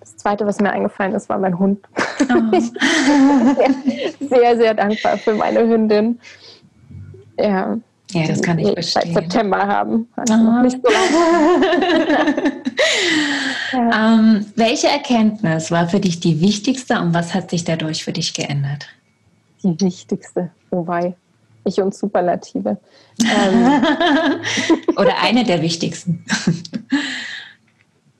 [0.00, 1.80] das Zweite, was mir eingefallen ist, war mein Hund.
[1.96, 2.56] Oh.
[2.56, 2.72] ich
[4.18, 6.18] bin sehr, sehr dankbar für meine Hündin.
[7.38, 7.76] Ja,
[8.10, 9.14] ja das kann ich verstehen.
[9.14, 10.08] Seit September haben.
[10.16, 10.62] Also oh.
[10.62, 12.62] nicht so lange.
[13.90, 14.14] ja.
[14.14, 18.34] ähm, welche Erkenntnis war für dich die wichtigste und was hat sich dadurch für dich
[18.34, 18.86] geändert?
[19.62, 21.14] Die wichtigste, wobei
[21.64, 22.78] ich und Superlative.
[23.20, 23.82] Ähm.
[24.96, 26.24] Oder eine der wichtigsten.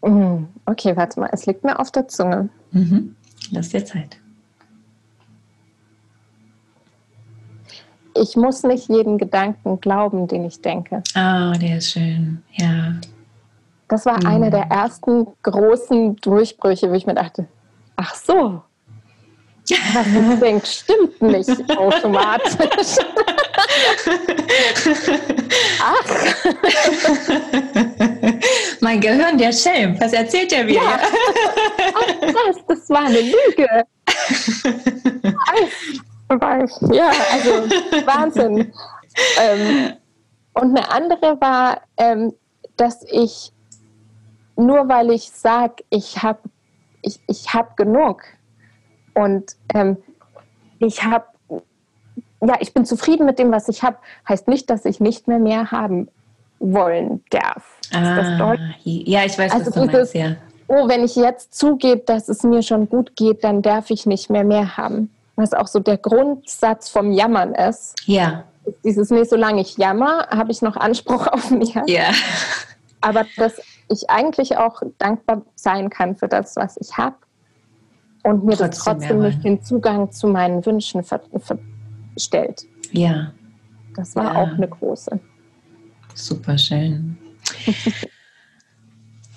[0.02, 2.48] Mm, okay, warte mal, es liegt mir auf der Zunge.
[2.72, 3.16] Mhm.
[3.50, 4.16] Lass dir Zeit.
[8.16, 11.02] Ich muss nicht jeden Gedanken glauben, den ich denke.
[11.14, 12.94] Ah, oh, der ist schön, ja.
[13.88, 14.26] Das war mhm.
[14.26, 17.46] einer der ersten großen Durchbrüche, wo ich mir dachte,
[17.96, 18.62] ach so,
[19.94, 22.96] was du denkst, stimmt nicht automatisch.
[25.82, 26.04] ach.
[28.80, 30.74] mein Gehirn, der Schelm, was erzählt er mir?
[30.74, 30.98] Ja.
[31.94, 33.68] Ach, das, das war eine Lüge.
[36.92, 37.50] ja, also
[38.06, 38.72] Wahnsinn.
[39.38, 39.92] Ähm,
[40.54, 42.34] und eine andere war, ähm,
[42.76, 43.52] dass ich
[44.56, 46.40] nur weil ich sage, ich habe
[47.02, 48.22] ich, ich hab genug
[49.14, 49.96] und ähm,
[50.78, 51.24] ich habe,
[52.42, 53.98] ja, ich bin zufrieden mit dem, was ich habe,
[54.28, 56.08] heißt nicht, dass ich nicht mehr mehr haben
[56.58, 57.78] wollen darf.
[57.92, 60.36] Ah, ja, ich weiß, also was du meinst, ja.
[60.68, 64.30] Oh, wenn ich jetzt zugebe, dass es mir schon gut geht, dann darf ich nicht
[64.30, 65.10] mehr mehr haben.
[65.34, 67.96] Was auch so der Grundsatz vom Jammern ist.
[68.04, 68.44] Ja.
[68.84, 71.82] Dieses, nee, solange ich jammer, habe ich noch Anspruch auf mir.
[71.86, 72.10] Ja.
[73.00, 77.16] Aber dass ich eigentlich auch dankbar sein kann für das, was ich habe
[78.22, 82.64] und mir trotzdem das trotzdem nicht den Zugang zu meinen Wünschen verstellt.
[82.92, 83.32] Ja.
[83.96, 84.42] Das war ja.
[84.42, 85.18] auch eine große.
[86.14, 87.16] Super schön.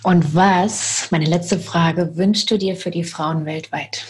[0.04, 4.06] Und was, meine letzte Frage, wünschst du dir für die Frauen weltweit?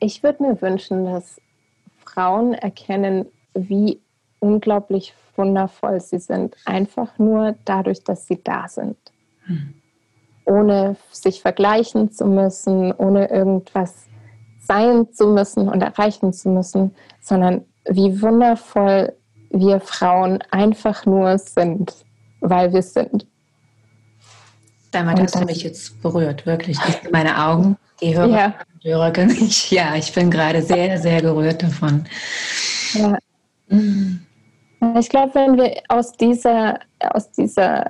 [0.00, 1.40] Ich würde mir wünschen, dass
[2.04, 4.00] Frauen erkennen, wie
[4.40, 8.96] unglaublich wundervoll sie sind, einfach nur dadurch, dass sie da sind.
[9.46, 9.74] Hm.
[10.44, 14.06] Ohne sich vergleichen zu müssen, ohne irgendwas
[14.60, 19.12] sein zu müssen und erreichen zu müssen, sondern wie wundervoll
[19.50, 21.92] wir Frauen einfach nur sind,
[22.40, 23.26] weil wir sind.
[24.90, 26.78] Damit hast du mich jetzt berührt, wirklich.
[27.10, 28.54] Meine Augen, die Hörer, ja.
[28.82, 32.04] Hörer können ich, ja, ich bin gerade sehr, sehr gerührt davon.
[32.94, 33.16] Ja.
[33.68, 34.26] Mhm.
[34.98, 37.88] Ich glaube, wenn wir aus dieser, aus dieser,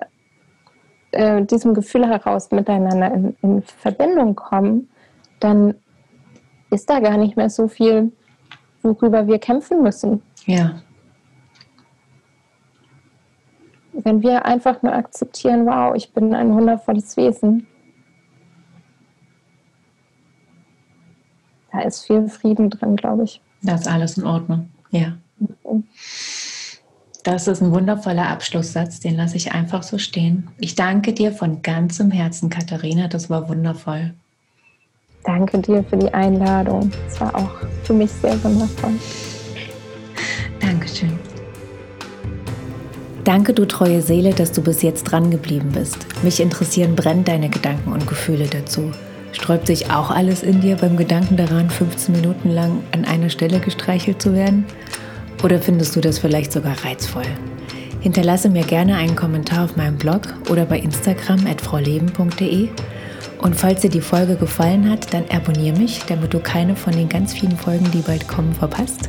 [1.13, 4.89] äh, diesem Gefühl heraus miteinander in, in Verbindung kommen,
[5.41, 5.75] dann
[6.71, 8.13] ist da gar nicht mehr so viel,
[8.83, 10.23] worüber wir kämpfen müssen.
[10.47, 10.83] Ja.
[13.93, 17.67] Wenn wir einfach nur akzeptieren, wow, ich bin ein wundervolles Wesen,
[21.71, 23.41] da ist viel Frieden drin, glaube ich.
[23.63, 25.19] Da ist alles in Ordnung, ja.
[25.39, 25.85] Mhm.
[27.23, 30.49] Das ist ein wundervoller Abschlusssatz, den lasse ich einfach so stehen.
[30.59, 34.13] Ich danke dir von ganzem Herzen, Katharina, das war wundervoll.
[35.25, 36.91] Danke dir für die Einladung.
[37.07, 37.53] Es war auch
[37.85, 38.95] für mich sehr wundervoll.
[40.59, 41.17] Dankeschön.
[43.23, 45.99] Danke, du treue Seele, dass du bis jetzt dran geblieben bist.
[46.25, 48.91] Mich interessieren brennend deine Gedanken und Gefühle dazu.
[49.31, 53.61] Sträubt sich auch alles in dir beim Gedanken daran, 15 Minuten lang an einer Stelle
[53.61, 54.67] gestreichelt zu werden?
[55.43, 57.25] Oder findest du das vielleicht sogar reizvoll?
[58.01, 62.69] Hinterlasse mir gerne einen Kommentar auf meinem Blog oder bei Instagram at frauleben.de.
[63.39, 67.09] Und falls dir die Folge gefallen hat, dann abonniere mich, damit du keine von den
[67.09, 69.09] ganz vielen Folgen, die bald kommen, verpasst.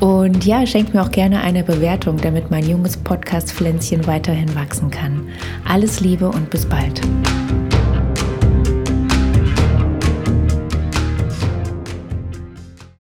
[0.00, 5.28] Und ja, schenk mir auch gerne eine Bewertung, damit mein junges Podcast-Pflänzchen weiterhin wachsen kann.
[5.66, 7.02] Alles Liebe und bis bald.